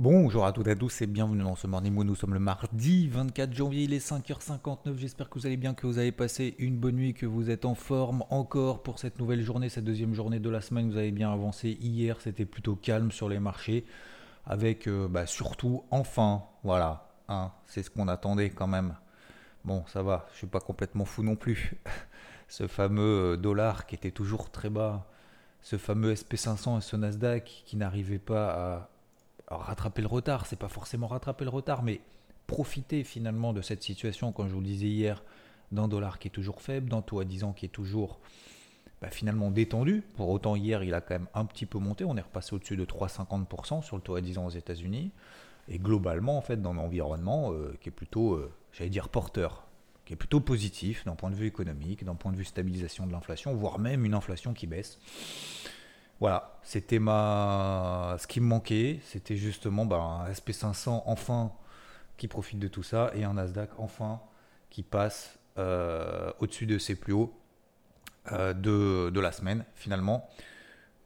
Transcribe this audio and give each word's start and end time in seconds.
Bonjour 0.00 0.46
à 0.46 0.52
toutes 0.52 0.68
et 0.68 0.70
à 0.70 0.76
tous 0.76 1.02
et 1.02 1.08
bienvenue 1.08 1.42
dans 1.42 1.56
ce 1.56 1.66
Morning 1.66 1.92
Moon. 1.92 2.04
Nous 2.04 2.14
sommes 2.14 2.32
le 2.32 2.38
mardi 2.38 3.08
24 3.08 3.52
janvier, 3.52 3.82
il 3.82 3.92
est 3.92 3.98
5h59. 3.98 4.96
J'espère 4.96 5.28
que 5.28 5.40
vous 5.40 5.46
allez 5.46 5.56
bien, 5.56 5.74
que 5.74 5.88
vous 5.88 5.98
avez 5.98 6.12
passé 6.12 6.54
une 6.60 6.78
bonne 6.78 6.94
nuit, 6.94 7.14
que 7.14 7.26
vous 7.26 7.50
êtes 7.50 7.64
en 7.64 7.74
forme 7.74 8.22
encore 8.30 8.84
pour 8.84 9.00
cette 9.00 9.18
nouvelle 9.18 9.42
journée, 9.42 9.68
cette 9.68 9.82
deuxième 9.82 10.14
journée 10.14 10.38
de 10.38 10.48
la 10.50 10.60
semaine. 10.60 10.88
Vous 10.88 10.98
avez 10.98 11.10
bien 11.10 11.32
avancé. 11.32 11.70
Hier, 11.80 12.20
c'était 12.20 12.44
plutôt 12.44 12.76
calme 12.76 13.10
sur 13.10 13.28
les 13.28 13.40
marchés 13.40 13.84
avec 14.46 14.86
euh, 14.86 15.08
bah, 15.08 15.26
surtout 15.26 15.82
enfin, 15.90 16.44
voilà, 16.62 17.08
hein, 17.28 17.50
c'est 17.66 17.82
ce 17.82 17.90
qu'on 17.90 18.06
attendait 18.06 18.50
quand 18.50 18.68
même. 18.68 18.94
Bon, 19.64 19.82
ça 19.88 20.04
va, 20.04 20.28
je 20.30 20.36
suis 20.36 20.46
pas 20.46 20.60
complètement 20.60 21.06
fou 21.06 21.24
non 21.24 21.34
plus. 21.34 21.74
ce 22.46 22.68
fameux 22.68 23.32
euh, 23.32 23.36
dollar 23.36 23.84
qui 23.84 23.96
était 23.96 24.12
toujours 24.12 24.52
très 24.52 24.70
bas, 24.70 25.08
ce 25.60 25.76
fameux 25.76 26.14
SP500 26.14 26.78
et 26.78 26.82
ce 26.82 26.94
Nasdaq 26.94 27.64
qui 27.66 27.76
n'arrivaient 27.76 28.20
pas 28.20 28.76
à 28.76 28.90
alors, 29.48 29.62
rattraper 29.62 30.02
le 30.02 30.08
retard, 30.08 30.46
c'est 30.46 30.58
pas 30.58 30.68
forcément 30.68 31.06
rattraper 31.06 31.44
le 31.44 31.50
retard, 31.50 31.82
mais 31.82 32.00
profiter 32.46 33.02
finalement 33.02 33.52
de 33.52 33.62
cette 33.62 33.82
situation, 33.82 34.30
comme 34.30 34.48
je 34.48 34.54
vous 34.54 34.60
le 34.60 34.66
disais 34.66 34.86
hier, 34.86 35.22
d'un 35.72 35.88
dollar 35.88 36.18
qui 36.18 36.28
est 36.28 36.30
toujours 36.30 36.60
faible, 36.60 36.90
d'un 36.90 37.02
taux 37.02 37.20
à 37.20 37.24
10 37.24 37.44
ans 37.44 37.52
qui 37.52 37.66
est 37.66 37.70
toujours 37.70 38.20
bah, 39.00 39.10
finalement 39.10 39.50
détendu. 39.50 40.02
Pour 40.16 40.28
autant, 40.28 40.54
hier, 40.54 40.82
il 40.82 40.92
a 40.92 41.00
quand 41.00 41.14
même 41.14 41.28
un 41.34 41.46
petit 41.46 41.66
peu 41.66 41.78
monté. 41.78 42.04
On 42.04 42.16
est 42.16 42.22
repassé 42.22 42.54
au-dessus 42.54 42.76
de 42.76 42.84
3,50% 42.84 43.82
sur 43.82 43.96
le 43.96 44.02
taux 44.02 44.16
à 44.16 44.20
10 44.20 44.38
ans 44.38 44.46
aux 44.46 44.50
États-Unis. 44.50 45.12
Et 45.68 45.78
globalement, 45.78 46.36
en 46.36 46.40
fait, 46.42 46.60
dans 46.60 46.72
l'environnement 46.72 47.52
euh, 47.52 47.76
qui 47.80 47.88
est 47.88 47.92
plutôt, 47.92 48.34
euh, 48.34 48.50
j'allais 48.72 48.90
dire, 48.90 49.08
porteur, 49.08 49.66
qui 50.04 50.14
est 50.14 50.16
plutôt 50.16 50.40
positif 50.40 51.04
d'un 51.04 51.14
point 51.14 51.30
de 51.30 51.34
vue 51.34 51.46
économique, 51.46 52.04
d'un 52.04 52.14
point 52.14 52.32
de 52.32 52.36
vue 52.36 52.44
stabilisation 52.44 53.06
de 53.06 53.12
l'inflation, 53.12 53.54
voire 53.54 53.78
même 53.78 54.04
une 54.04 54.14
inflation 54.14 54.54
qui 54.54 54.66
baisse. 54.66 54.98
Voilà, 56.20 56.58
c'était 56.62 56.98
ma... 56.98 58.16
ce 58.18 58.26
qui 58.26 58.40
me 58.40 58.46
manquait, 58.46 59.00
c'était 59.04 59.36
justement 59.36 59.86
bah, 59.86 59.98
un 59.98 60.30
SP500 60.32 61.02
enfin 61.06 61.52
qui 62.16 62.26
profite 62.26 62.58
de 62.58 62.66
tout 62.66 62.82
ça 62.82 63.12
et 63.14 63.22
un 63.22 63.34
Nasdaq 63.34 63.70
enfin 63.78 64.20
qui 64.68 64.82
passe 64.82 65.38
euh, 65.58 66.32
au-dessus 66.40 66.66
de 66.66 66.78
ses 66.78 66.96
plus 66.96 67.12
hauts 67.12 67.32
euh, 68.32 68.52
de, 68.52 69.20
la 69.20 69.32
semaine 69.32 69.64
finalement. 69.74 70.28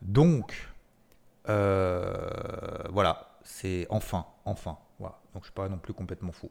Donc, 0.01 0.69
euh, 1.49 2.29
voilà, 2.91 3.39
c'est 3.43 3.87
enfin, 3.91 4.27
enfin. 4.47 4.79
Voilà. 4.99 5.19
Donc 5.35 5.43
je 5.43 5.49
suis 5.49 5.55
pas 5.55 5.69
non 5.69 5.79
plus 5.79 5.93
complètement 5.93 6.33
fou. 6.33 6.51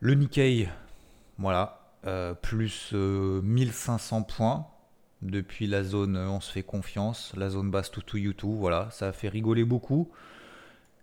Le 0.00 0.14
Nikkei, 0.14 0.68
voilà, 1.38 1.80
plus 2.42 2.92
1500 2.92 4.22
points 4.24 4.66
depuis 5.30 5.66
la 5.66 5.84
zone 5.84 6.16
on 6.16 6.40
se 6.40 6.52
fait 6.52 6.62
confiance, 6.62 7.32
la 7.36 7.48
zone 7.48 7.70
basse 7.70 7.90
tout 7.90 8.02
to 8.02 8.18
YouTube, 8.18 8.56
voilà, 8.58 8.88
ça 8.90 9.08
a 9.08 9.12
fait 9.12 9.28
rigoler 9.28 9.64
beaucoup. 9.64 10.10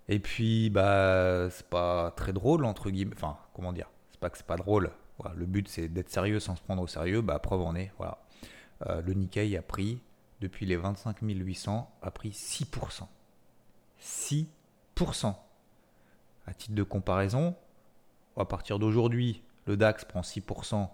Et 0.09 0.19
puis 0.19 0.69
bah 0.69 1.49
c'est 1.49 1.67
pas 1.67 2.11
très 2.11 2.33
drôle 2.33 2.65
entre 2.65 2.89
guillemets, 2.89 3.15
enfin 3.15 3.37
comment 3.53 3.73
dire, 3.73 3.89
c'est 4.11 4.19
pas 4.19 4.29
que 4.29 4.37
c'est 4.37 4.45
pas 4.47 4.57
drôle. 4.57 4.91
le 5.35 5.45
but 5.45 5.67
c'est 5.67 5.87
d'être 5.87 6.09
sérieux 6.09 6.39
sans 6.39 6.55
se 6.55 6.61
prendre 6.61 6.81
au 6.81 6.87
sérieux, 6.87 7.21
bah 7.21 7.39
preuve 7.39 7.61
en 7.61 7.75
est, 7.75 7.91
voilà. 7.97 8.19
Euh, 8.87 9.01
le 9.01 9.13
Nikkei 9.13 9.55
a 9.57 9.61
pris 9.61 9.99
depuis 10.41 10.65
les 10.65 10.75
25 10.75 11.17
800 11.21 11.89
a 12.01 12.11
pris 12.11 12.31
6%. 12.31 13.07
6%. 14.01 15.35
À 16.45 16.53
titre 16.53 16.75
de 16.75 16.83
comparaison, 16.83 17.55
à 18.35 18.43
partir 18.43 18.79
d'aujourd'hui, 18.79 19.41
le 19.65 19.77
DAX 19.77 20.03
prend 20.03 20.21
6% 20.21 20.89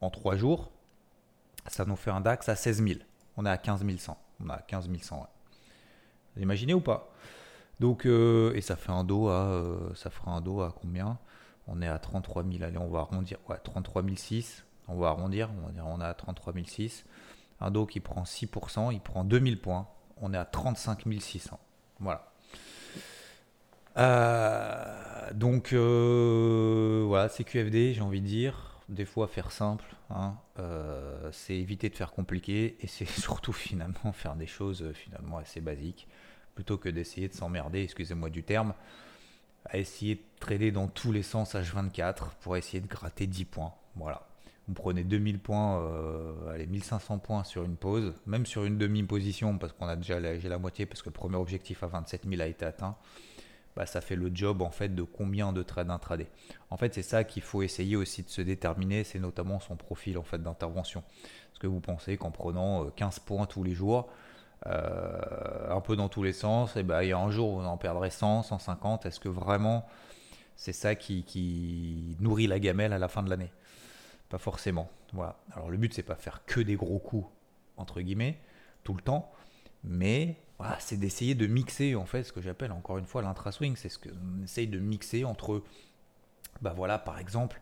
en 0.00 0.10
3 0.10 0.36
jours 0.36 0.72
ça 1.70 1.84
nous 1.84 1.96
fait 1.96 2.10
un 2.10 2.20
DAX 2.20 2.48
à 2.48 2.56
16 2.56 2.82
000. 2.82 3.00
On 3.36 3.46
est 3.46 3.50
à 3.50 3.56
15 3.56 3.84
100. 3.96 4.18
On 4.44 4.50
a 4.50 4.58
15 4.58 4.88
100. 5.00 5.28
Vous 6.34 6.42
imaginez 6.42 6.74
ou 6.74 6.80
pas? 6.80 7.12
Donc, 7.78 8.06
euh, 8.06 8.52
et 8.54 8.60
ça 8.60 8.76
fait 8.76 8.90
un 8.90 9.04
dos 9.04 9.28
à, 9.28 9.44
euh, 9.44 9.94
ça 9.94 10.10
fera 10.10 10.32
un 10.32 10.40
dos 10.40 10.62
à 10.62 10.74
combien? 10.78 11.18
On 11.68 11.80
est 11.80 11.88
à 11.88 11.98
33 11.98 12.42
000. 12.42 12.64
Allez, 12.64 12.76
on 12.76 12.88
va 12.88 13.00
arrondir. 13.00 13.38
Ouais, 13.48 13.56
33 13.62 14.02
006. 14.02 14.64
On 14.88 14.96
va 14.96 15.08
arrondir. 15.08 15.48
On 15.62 15.66
va 15.66 15.72
dire, 15.72 15.86
on 15.86 16.00
est 16.00 16.04
à 16.04 16.12
33 16.12 16.52
006. 16.66 17.04
Un 17.60 17.70
dos 17.70 17.86
qui 17.86 18.00
prend 18.00 18.24
6%, 18.24 18.92
il 18.92 19.00
prend 19.00 19.24
2000 19.24 19.60
points. 19.60 19.86
On 20.20 20.34
est 20.34 20.38
à 20.38 20.44
35 20.44 21.04
600. 21.20 21.58
Voilà. 22.00 22.32
Euh, 23.96 25.32
donc 25.34 25.72
voilà, 25.72 27.28
c'est 27.28 27.44
QFD, 27.44 27.94
j'ai 27.94 28.00
envie 28.00 28.20
de 28.20 28.26
dire 28.26 28.69
des 28.90 29.04
fois 29.04 29.28
faire 29.28 29.52
simple, 29.52 29.84
hein, 30.10 30.36
euh, 30.58 31.30
c'est 31.32 31.56
éviter 31.56 31.88
de 31.88 31.94
faire 31.94 32.12
compliqué 32.12 32.76
et 32.80 32.86
c'est 32.86 33.08
surtout 33.20 33.52
finalement 33.52 34.12
faire 34.12 34.34
des 34.34 34.46
choses 34.46 34.82
euh, 34.82 34.92
finalement 34.92 35.38
assez 35.38 35.60
basiques 35.60 36.08
plutôt 36.54 36.76
que 36.76 36.88
d'essayer 36.88 37.28
de 37.28 37.34
s'emmerder, 37.34 37.82
excusez-moi 37.82 38.28
du 38.28 38.42
terme, 38.42 38.74
à 39.64 39.78
essayer 39.78 40.16
de 40.16 40.22
trader 40.40 40.72
dans 40.72 40.88
tous 40.88 41.12
les 41.12 41.22
sens 41.22 41.54
H24 41.54 42.30
pour 42.40 42.56
essayer 42.56 42.80
de 42.80 42.88
gratter 42.88 43.26
10 43.26 43.44
points. 43.44 43.72
Voilà. 43.94 44.26
Vous 44.66 44.74
prenez 44.74 45.04
2000 45.04 45.38
points, 45.38 45.80
euh, 45.80 46.52
allez, 46.52 46.66
1500 46.66 47.18
points 47.18 47.44
sur 47.44 47.64
une 47.64 47.76
pause, 47.76 48.12
même 48.26 48.46
sur 48.46 48.64
une 48.64 48.78
demi-position, 48.78 49.58
parce 49.58 49.72
qu'on 49.72 49.86
a 49.86 49.96
déjà 49.96 50.20
j'ai 50.38 50.48
la 50.48 50.58
moitié, 50.58 50.86
parce 50.86 51.02
que 51.02 51.08
le 51.08 51.14
premier 51.14 51.36
objectif 51.36 51.82
à 51.82 51.86
27 51.86 52.28
000 52.28 52.42
a 52.42 52.46
été 52.46 52.64
atteint. 52.64 52.96
Bah, 53.76 53.86
ça 53.86 54.00
fait 54.00 54.16
le 54.16 54.30
job 54.34 54.62
en 54.62 54.70
fait 54.70 54.94
de 54.94 55.02
combien 55.02 55.52
de 55.52 55.62
trades 55.62 55.90
intraday. 55.90 56.28
En 56.70 56.76
fait, 56.76 56.94
c'est 56.94 57.02
ça 57.02 57.24
qu'il 57.24 57.42
faut 57.42 57.62
essayer 57.62 57.96
aussi 57.96 58.22
de 58.22 58.28
se 58.28 58.42
déterminer, 58.42 59.04
c'est 59.04 59.20
notamment 59.20 59.60
son 59.60 59.76
profil 59.76 60.18
en 60.18 60.24
fait 60.24 60.42
d'intervention. 60.42 61.04
Est-ce 61.52 61.60
que 61.60 61.66
vous 61.66 61.80
pensez 61.80 62.16
qu'en 62.16 62.30
prenant 62.30 62.90
15 62.90 63.16
euh, 63.16 63.20
points 63.24 63.46
tous 63.46 63.62
les 63.62 63.74
jours, 63.74 64.08
euh, 64.66 65.74
un 65.74 65.80
peu 65.80 65.96
dans 65.96 66.08
tous 66.08 66.22
les 66.22 66.32
sens, 66.32 66.76
et 66.76 66.80
eh 66.80 66.82
ben, 66.82 67.02
il 67.02 67.08
y 67.08 67.12
a 67.12 67.18
un 67.18 67.30
jour 67.30 67.48
on 67.50 67.64
en 67.64 67.76
perdrait 67.76 68.10
100, 68.10 68.42
150, 68.42 69.06
est-ce 69.06 69.20
que 69.20 69.28
vraiment 69.28 69.86
c'est 70.56 70.74
ça 70.74 70.94
qui, 70.94 72.16
nourrit 72.20 72.46
la 72.46 72.58
gamelle 72.58 72.92
à 72.92 72.98
la 72.98 73.08
fin 73.08 73.22
de 73.22 73.30
l'année? 73.30 73.52
Pas 74.28 74.38
forcément. 74.38 74.90
Voilà. 75.12 75.36
Alors 75.52 75.70
le 75.70 75.76
but 75.76 75.94
c'est 75.94 76.02
pas 76.02 76.16
faire 76.16 76.44
que 76.44 76.60
des 76.60 76.76
gros 76.76 76.98
coups 76.98 77.26
entre 77.76 78.00
guillemets 78.00 78.38
tout 78.84 78.94
le 78.94 79.00
temps, 79.00 79.32
mais 79.84 80.36
c'est 80.78 80.96
d'essayer 80.96 81.34
de 81.34 81.46
mixer 81.46 81.94
en 81.94 82.06
fait 82.06 82.24
ce 82.24 82.32
que 82.32 82.40
j'appelle 82.40 82.72
encore 82.72 82.98
une 82.98 83.06
fois 83.06 83.22
l'intra-swing. 83.22 83.76
C'est 83.76 83.88
ce 83.88 83.98
qu'on 83.98 84.42
essaye 84.42 84.68
de 84.68 84.78
mixer 84.78 85.24
entre, 85.24 85.62
bah 86.60 86.72
voilà, 86.74 86.98
par 86.98 87.18
exemple, 87.18 87.60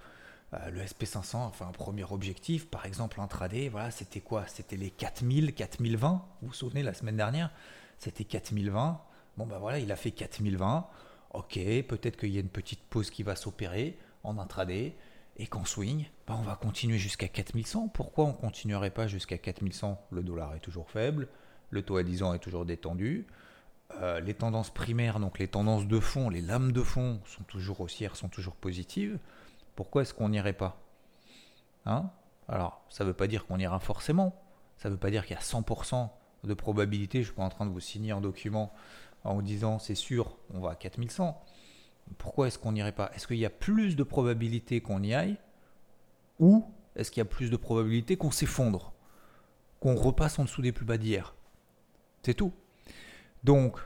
euh, 0.54 0.70
le 0.70 0.80
SP500, 0.80 1.36
enfin 1.36 1.68
un 1.68 1.72
premier 1.72 2.04
objectif, 2.04 2.66
par 2.66 2.86
exemple 2.86 3.20
intraday, 3.20 3.68
voilà, 3.68 3.90
c'était 3.90 4.20
quoi? 4.20 4.46
C'était 4.46 4.76
les 4.76 4.90
4000, 4.90 5.54
4020. 5.54 6.24
Vous 6.40 6.48
vous 6.48 6.54
souvenez 6.54 6.82
la 6.82 6.94
semaine 6.94 7.16
dernière? 7.16 7.50
C'était 7.98 8.24
4020. 8.24 9.00
Bon 9.36 9.46
bah 9.46 9.58
voilà, 9.58 9.78
il 9.78 9.92
a 9.92 9.96
fait 9.96 10.10
4020. 10.10 10.86
Ok, 11.34 11.54
peut-être 11.54 12.16
qu'il 12.16 12.30
y 12.30 12.38
a 12.38 12.40
une 12.40 12.48
petite 12.48 12.82
pause 12.88 13.10
qui 13.10 13.22
va 13.22 13.36
s'opérer 13.36 13.98
en 14.24 14.38
intraday 14.38 14.96
et 15.36 15.46
qu'en 15.46 15.64
swing, 15.64 16.06
bah 16.26 16.36
on 16.38 16.42
va 16.42 16.56
continuer 16.56 16.98
jusqu'à 16.98 17.28
4100. 17.28 17.88
Pourquoi 17.88 18.24
on 18.24 18.32
continuerait 18.32 18.90
pas 18.90 19.06
jusqu'à 19.06 19.38
4100 19.38 20.00
Le 20.10 20.22
dollar 20.22 20.54
est 20.56 20.60
toujours 20.60 20.90
faible 20.90 21.28
le 21.70 21.82
taux 21.82 21.96
à 21.96 22.02
10 22.02 22.22
ans 22.22 22.34
est 22.34 22.38
toujours 22.38 22.64
détendu. 22.64 23.26
Euh, 23.96 24.20
les 24.20 24.34
tendances 24.34 24.70
primaires, 24.70 25.18
donc 25.18 25.38
les 25.38 25.48
tendances 25.48 25.86
de 25.86 25.98
fond, 25.98 26.28
les 26.28 26.42
lames 26.42 26.72
de 26.72 26.82
fond 26.82 27.20
sont 27.24 27.42
toujours 27.44 27.80
haussières, 27.80 28.16
sont 28.16 28.28
toujours 28.28 28.54
positives. 28.54 29.18
Pourquoi 29.76 30.02
est-ce 30.02 30.12
qu'on 30.12 30.28
n'irait 30.28 30.52
pas? 30.52 30.80
Hein? 31.86 32.10
Alors, 32.48 32.82
ça 32.88 33.04
ne 33.04 33.08
veut 33.08 33.14
pas 33.14 33.26
dire 33.26 33.46
qu'on 33.46 33.58
ira 33.58 33.78
forcément. 33.78 34.34
Ça 34.76 34.88
ne 34.88 34.94
veut 34.94 35.00
pas 35.00 35.10
dire 35.10 35.24
qu'il 35.26 35.34
y 35.34 35.38
a 35.38 35.42
100% 35.42 36.10
de 36.44 36.54
probabilité. 36.54 37.20
Je 37.20 37.26
suis 37.26 37.34
pas 37.34 37.42
en 37.42 37.48
train 37.48 37.66
de 37.66 37.70
vous 37.70 37.80
signer 37.80 38.12
un 38.12 38.20
document 38.20 38.72
en 39.24 39.34
vous 39.34 39.42
disant 39.42 39.78
c'est 39.78 39.94
sûr, 39.94 40.36
on 40.52 40.60
va 40.60 40.70
à 40.70 40.74
4100. 40.74 41.40
Pourquoi 42.16 42.46
est-ce 42.46 42.58
qu'on 42.58 42.72
n'irait 42.72 42.92
pas? 42.92 43.10
Est-ce 43.14 43.26
qu'il 43.26 43.36
y 43.36 43.46
a 43.46 43.50
plus 43.50 43.96
de 43.96 44.02
probabilité 44.02 44.80
qu'on 44.80 45.02
y 45.02 45.14
aille? 45.14 45.36
Ou 46.38 46.64
est-ce 46.96 47.10
qu'il 47.10 47.20
y 47.20 47.22
a 47.22 47.26
plus 47.26 47.50
de 47.50 47.56
probabilité 47.56 48.16
qu'on 48.16 48.30
s'effondre? 48.30 48.92
Qu'on 49.80 49.94
repasse 49.94 50.38
en 50.38 50.44
dessous 50.44 50.62
des 50.62 50.72
plus 50.72 50.86
bas 50.86 50.98
d'hier? 50.98 51.34
C'est 52.28 52.34
tout. 52.34 52.52
Donc, 53.42 53.78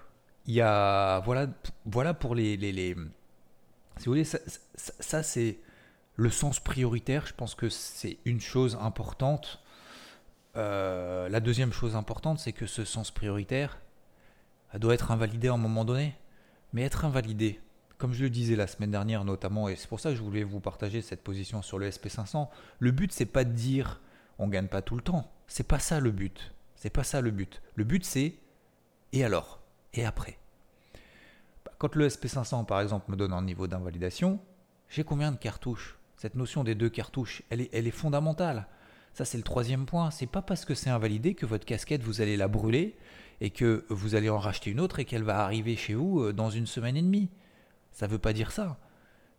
il 0.47 0.55
y 0.55 0.61
a. 0.61 1.21
Voilà, 1.21 1.47
voilà 1.87 2.13
pour 2.13 2.35
les. 2.35 2.57
si 2.59 4.05
vous 4.05 4.11
voulez, 4.11 4.25
ça, 4.25 5.23
c'est 5.23 5.59
le 6.17 6.29
sens 6.29 6.59
prioritaire. 6.59 7.25
Je 7.25 7.35
pense 7.35 7.55
que 7.55 7.69
c'est 7.69 8.19
une 8.25 8.41
chose 8.41 8.77
importante. 8.81 9.63
Euh, 10.57 11.29
la 11.29 11.39
deuxième 11.39 11.73
chose 11.73 11.95
importante, 11.95 12.41
c'est 12.41 12.53
que 12.53 12.67
ce 12.67 12.85
sens 12.85 13.13
prioritaire, 13.13 13.79
doit 14.75 14.95
être 14.95 15.13
invalidée 15.13 15.47
à 15.47 15.53
un 15.53 15.57
moment 15.57 15.85
donné. 15.85 16.17
Mais 16.73 16.83
être 16.83 17.05
invalidée, 17.05 17.61
comme 17.97 18.13
je 18.13 18.25
le 18.25 18.31
disais 18.31 18.57
la 18.57 18.67
semaine 18.67 18.91
dernière 18.91 19.25
notamment, 19.25 19.69
et 19.69 19.77
c'est 19.77 19.89
pour 19.89 20.01
ça 20.01 20.11
que 20.11 20.17
je 20.17 20.23
voulais 20.23 20.43
vous 20.43 20.59
partager 20.59 21.01
cette 21.01 21.23
position 21.23 21.63
sur 21.63 21.79
le 21.79 21.89
SP500, 21.89 22.49
le 22.81 22.91
but 22.91 23.13
c'est 23.13 23.27
pas 23.27 23.45
de 23.45 23.53
dire 23.53 24.01
on 24.39 24.49
gagne 24.49 24.67
pas 24.67 24.83
tout 24.83 24.97
le 24.97 25.03
temps. 25.03 25.31
C'est 25.47 25.69
pas 25.69 25.79
ça 25.79 26.01
le 26.01 26.11
but. 26.11 26.53
C'est 26.83 26.91
pas 26.91 27.05
ça 27.05 27.21
le 27.21 27.31
but. 27.31 27.63
Le 27.77 27.85
but 27.85 28.05
c'est 28.05 28.35
et 29.13 29.23
alors? 29.23 29.61
Et 29.95 30.05
après? 30.05 30.37
Bah, 31.65 31.71
Quand 31.79 31.95
le 31.95 32.09
SP500 32.09 32.67
par 32.67 32.81
exemple 32.81 33.09
me 33.09 33.17
donne 33.17 33.33
un 33.33 33.43
niveau 33.43 33.69
d'invalidation, 33.69 34.41
j'ai 34.89 35.05
combien 35.05 35.31
de 35.31 35.37
cartouches? 35.37 35.97
Cette 36.17 36.35
notion 36.35 36.65
des 36.65 36.75
deux 36.75 36.89
cartouches, 36.89 37.45
elle 37.51 37.61
est, 37.61 37.91
fondamentale. 37.93 38.67
Ça 39.15 39.25
c'est 39.25 39.37
le 39.37 39.45
troisième 39.45 39.87
point. 39.87 40.11
C'est 40.11 40.27
pas 40.27 40.43
parce 40.43 40.65
que 40.65 40.75
c'est 40.75 40.91
invalidé 40.91 41.35
que 41.37 41.47
votre 41.47 41.65
casquette 41.65 42.03
vous 42.03 42.21
allez 42.21 42.37
la 42.37 42.49
brûler 42.49 42.97
et 43.41 43.51
que 43.51 43.87
vous 43.89 44.17
allez 44.17 44.29
en 44.29 44.41
racheter 44.41 44.73
une 44.73 44.81
autre 44.81 44.99
et 44.99 45.05
qu'elle 45.05 45.23
va 45.23 45.39
arriver 45.39 45.77
chez 45.77 45.95
vous 45.95 46.21
euh, 46.21 46.33
dans 46.33 46.51
une 46.51 46.67
semaine 46.67 46.97
et 46.97 47.03
demie. 47.03 47.31
Ça 47.93 48.09
veut 48.09 48.19
pas 48.19 48.33
dire 48.33 48.51
ça. 48.51 48.77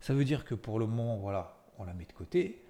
Ça 0.00 0.14
veut 0.14 0.24
dire 0.24 0.46
que 0.46 0.54
pour 0.54 0.78
le 0.78 0.86
moment, 0.86 1.18
voilà, 1.18 1.58
on 1.76 1.84
la 1.84 1.92
met 1.92 2.06
de 2.06 2.12
côté 2.14 2.64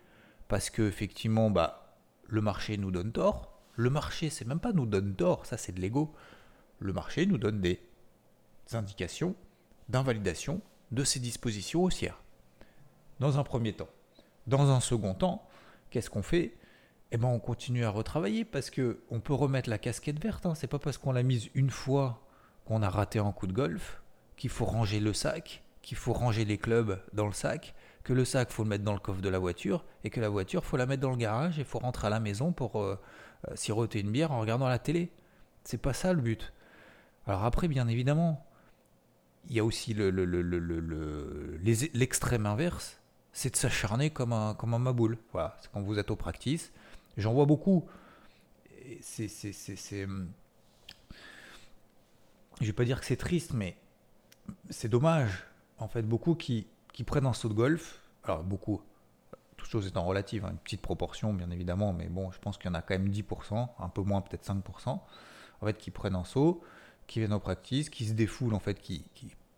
parce 0.49 0.69
que 0.69 0.83
effectivement, 0.83 1.49
bah, 1.49 1.97
le 2.27 2.41
marché 2.41 2.77
nous 2.77 2.91
donne 2.91 3.13
tort. 3.13 3.54
Le 3.77 3.91
marché, 3.91 4.31
c'est 4.31 4.47
même 4.47 4.61
pas 4.61 4.73
nous 4.73 4.87
donne 4.87 5.15
tort, 5.15 5.47
ça 5.47 5.57
c'est 5.57 5.73
de 5.73 5.81
l'ego. 5.81 6.15
Le 6.79 6.93
marché 6.93 7.27
nous 7.27 7.39
donne 7.39 7.61
des 7.61 7.81
indications 8.73 9.35
d'invalidation 9.89 10.61
de 10.93 11.05
ces 11.05 11.21
dispositions 11.21 11.83
haussières. 11.83 12.21
Dans 13.21 13.39
un 13.39 13.45
premier 13.45 13.73
temps. 13.73 13.89
Dans 14.47 14.71
un 14.71 14.81
second 14.81 15.15
temps, 15.15 15.49
qu'est-ce 15.91 16.11
qu'on 16.11 16.23
fait? 16.23 16.57
Eh 17.11 17.17
ben, 17.17 17.29
on 17.29 17.39
continue 17.39 17.85
à 17.85 17.91
retravailler 17.91 18.45
parce 18.45 18.71
que 18.71 19.01
on 19.11 19.21
peut 19.21 19.35
remettre 19.35 19.71
la 19.71 19.79
casquette 19.79 20.21
verte. 20.23 20.47
Hein. 20.47 20.55
C'est 20.55 20.67
pas 20.67 20.79
parce 20.79 20.99
qu'on 20.99 21.13
l'a 21.13 21.23
mise 21.23 21.49
une 21.55 21.71
fois 21.71 22.27
qu'on 22.65 22.83
a 22.83 22.89
raté 22.89 23.19
un 23.19 23.33
coup 23.33 23.47
de 23.47 23.53
golf 23.53 24.03
qu'il 24.37 24.51
faut 24.51 24.65
ranger 24.65 25.01
le 25.01 25.13
sac 25.13 25.65
qu'il 25.85 25.99
faut 25.99 26.15
ranger 26.15 26.47
les 26.47 26.57
clubs 26.57 26.99
dans 27.13 27.27
le 27.27 27.35
sac, 27.35 27.75
que 28.05 28.15
le 28.15 28.25
sac 28.25 28.51
faut 28.51 28.63
le 28.63 28.71
mettre 28.71 28.85
dans 28.85 28.95
le 28.95 28.99
coffre 28.99 29.21
de 29.21 29.29
la 29.29 29.39
voiture 29.39 29.85
et 30.03 30.09
que 30.09 30.19
la 30.19 30.31
voiture 30.31 30.65
faut 30.65 30.79
la 30.79 30.87
mettre 30.87 31.03
dans 31.03 31.11
le 31.11 31.17
garage 31.17 31.59
et 31.59 31.65
faut 31.65 31.79
rentrer 31.79 32.07
à 32.07 32.11
la 32.11 32.21
maison 32.21 32.53
pour 32.53 32.81
euh, 32.81 32.99
siroter 33.55 34.01
une 34.01 34.11
bière 34.11 34.33
en 34.33 34.41
regardant 34.41 34.69
la 34.69 34.79
télé. 34.79 35.11
C'est 35.65 35.79
pas 35.79 35.93
ça 35.93 36.13
le 36.13 36.21
but. 36.21 36.53
Alors 37.27 37.45
après, 37.45 37.69
bien 37.69 37.89
évidemment, 37.89 38.45
il 39.49 39.57
y 39.57 39.61
a 39.61 39.65
aussi 39.65 39.95
l'extrême 39.95 42.43
le, 42.43 42.49
inverse, 42.49 43.01
c'est 43.33 43.51
de 43.51 43.57
s'acharner 43.57 44.11
comme 44.11 44.33
un, 44.33 44.55
comme 44.55 44.75
un 44.75 44.79
maboule. 44.79 45.19
Voilà, 45.33 45.57
c'est 45.61 45.71
quand 45.71 45.81
vous 45.81 45.99
êtes 45.99 46.11
au 46.11 46.17
practice. 46.17 46.73
J'en 47.17 47.33
vois 47.33 47.47
beaucoup. 47.47 47.87
C'est, 49.01 50.05
hum, 50.05 50.29
je 52.61 52.67
vais 52.67 52.73
pas 52.73 52.85
dire 52.85 53.01
que 53.01 53.07
c'est 53.07 53.17
triste, 53.17 53.55
mais 53.55 53.77
c'est 54.69 54.89
dommage 54.89 55.47
en 55.79 55.89
fait, 55.89 56.03
beaucoup 56.03 56.35
qui, 56.35 56.67
prennent 57.07 57.27
un 57.27 57.33
saut 57.33 57.49
de 57.49 57.55
golf. 57.55 58.01
Alors, 58.25 58.43
beaucoup, 58.43 58.83
toute 59.65 59.73
chose 59.73 59.87
étant 59.87 60.05
relative, 60.05 60.45
hein, 60.45 60.51
une 60.53 60.59
petite 60.59 60.83
proportion, 60.83 61.33
bien 61.33 61.51
évidemment, 61.51 61.93
mais 61.93 62.09
bon, 62.09 62.31
je 62.31 62.39
pense 62.39 62.59
qu'il 62.59 62.67
y 62.67 62.71
en 62.71 62.75
a 62.75 62.83
quand 62.83 62.95
même 62.95 63.09
10%, 63.09 63.69
un 63.79 63.89
peu 63.89 64.03
moins, 64.03 64.21
peut-être 64.21 64.47
5%, 64.47 64.89
en 64.89 65.01
fait, 65.67 65.79
qui 65.79 65.91
prennent 65.91 66.15
un 66.17 66.25
saut, 66.25 66.63
qui 67.07 67.21
viennent 67.21 67.33
en 67.33 67.41
practice, 67.41 67.91
qui 67.91 68.05
se 68.05 68.13
défoulent, 68.13 68.55
en 68.55 68.61
fait, 68.61 68.79
qui, 68.79 69.05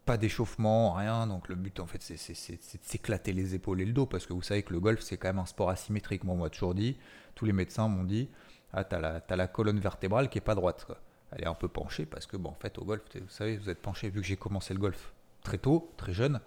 pas 0.07 0.17
d'échauffement, 0.17 0.93
rien. 0.93 1.27
Donc 1.27 1.49
le 1.49 1.57
but 1.57 1.81
en 1.81 1.87
fait 1.87 2.01
c'est 2.01 2.53
de 2.53 2.83
s'éclater 2.83 3.33
les 3.33 3.55
épaules 3.57 3.81
et 3.81 3.85
le 3.85 3.93
dos 3.93 4.07
parce 4.07 4.25
que 4.25 4.33
vous 4.33 4.41
savez 4.41 4.63
que 4.63 4.73
le 4.73 4.79
golf 4.79 5.01
c'est 5.01 5.17
quand 5.17 5.29
même 5.29 5.41
un 5.41 5.47
sport 5.47 5.69
asymétrique. 5.69 6.23
Moi 6.23 6.37
on 6.37 6.39
m'a 6.39 6.49
toujours 6.49 6.75
dit, 6.75 6.97
tous 7.35 7.45
les 7.45 7.53
médecins 7.53 7.89
m'ont 7.89 8.05
dit, 8.05 8.29
ah 8.73 8.85
t'as 8.85 9.01
la, 9.01 9.21
as 9.29 9.37
la 9.37 9.49
colonne 9.49 9.81
vertébrale 9.81 10.31
qui 10.31 10.39
est 10.39 10.41
pas 10.41 10.55
droite. 10.55 10.87
Elle 11.33 11.43
est 11.43 11.49
un 11.49 11.55
peu 11.55 11.67
penchée 11.67 12.07
parce 12.07 12.27
que 12.27 12.37
bon 12.37 12.51
en 12.51 12.55
fait 12.61 12.79
au 12.79 12.85
golf, 12.85 13.03
vous 13.15 13.29
savez, 13.29 13.57
vous 13.57 13.69
êtes 13.69 13.83
penché 13.83 14.09
vu 14.09 14.21
que 14.21 14.27
j'ai 14.27 14.37
commencé 14.37 14.73
le 14.73 14.81
golf 14.81 15.13
très 15.43 15.59
tôt, 15.59 15.91
très 15.97 16.13
jeune, 16.13 16.41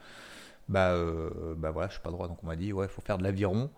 bah, 0.69 0.91
euh, 0.91 1.55
bah 1.57 1.71
voilà, 1.71 1.89
je 1.89 1.93
suis 1.93 2.01
pas 2.01 2.11
droit. 2.11 2.27
Donc 2.27 2.43
on 2.43 2.47
m'a 2.47 2.55
dit, 2.55 2.71
ouais, 2.71 2.85
il 2.85 2.89
faut 2.89 3.01
faire 3.01 3.17
de 3.17 3.23
l'aviron, 3.23 3.71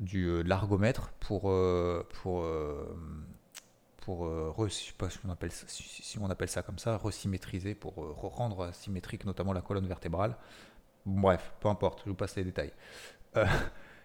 du, 0.00 0.26
euh, 0.26 0.42
de 0.42 0.48
l'argomètre 0.48 1.12
pour, 1.20 1.50
euh, 1.50 2.06
pour, 2.22 2.44
pour 4.00 4.26
je 4.68 4.92
pas 4.94 5.10
si 5.10 5.18
on, 5.24 5.30
appelle 5.30 5.52
ça, 5.52 5.66
si 5.68 6.18
on 6.18 6.28
appelle 6.30 6.48
ça 6.48 6.62
comme 6.62 6.78
ça, 6.78 6.96
resymétriser, 6.96 7.74
pour 7.74 7.94
rendre 8.34 8.72
symétrique 8.74 9.24
notamment 9.24 9.52
la 9.52 9.62
colonne 9.62 9.86
vertébrale. 9.86 10.36
Bref, 11.06 11.52
peu 11.60 11.68
importe, 11.68 12.02
je 12.04 12.10
vous 12.10 12.16
passe 12.16 12.34
les 12.36 12.44
détails. 12.44 12.72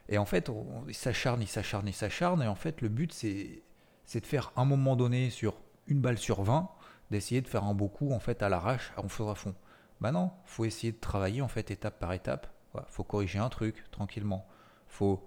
et 0.10 0.18
en 0.18 0.26
fait, 0.26 0.50
on, 0.50 0.84
il 0.88 0.96
s'acharne, 0.96 1.42
il 1.42 1.48
s'acharne, 1.48 1.88
il 1.88 1.94
s'acharne, 1.94 2.42
et 2.44 2.48
en 2.48 2.56
fait, 2.56 2.82
le 2.82 2.90
but, 2.90 3.14
c'est, 3.14 3.64
c'est 4.06 4.20
de 4.20 4.26
faire 4.26 4.52
un 4.56 4.66
moment 4.66 4.96
donné 4.96 5.30
sur 5.30 5.56
une 5.88 6.02
balle 6.02 6.18
sur 6.18 6.44
20, 6.44 6.70
d'essayer 7.12 7.42
de 7.42 7.48
faire 7.48 7.64
un 7.64 7.74
beau 7.74 7.88
coup 7.88 8.12
en 8.12 8.20
fait 8.20 8.42
à 8.44 8.50
l'arrache, 8.50 8.92
on 8.98 9.10
fera 9.10 9.36
fond. 9.36 9.56
Bah 10.02 10.12
non, 10.12 10.32
faut 10.46 10.66
essayer 10.66 10.92
de 10.92 11.00
travailler 11.00 11.42
en 11.42 11.48
fait 11.48 11.72
étape 11.72 12.00
par 12.00 12.14
étape. 12.14 12.48
Faut 12.90 13.04
corriger 13.04 13.40
un 13.40 13.50
truc 13.50 13.90
tranquillement. 13.92 14.48
Faut, 14.88 15.26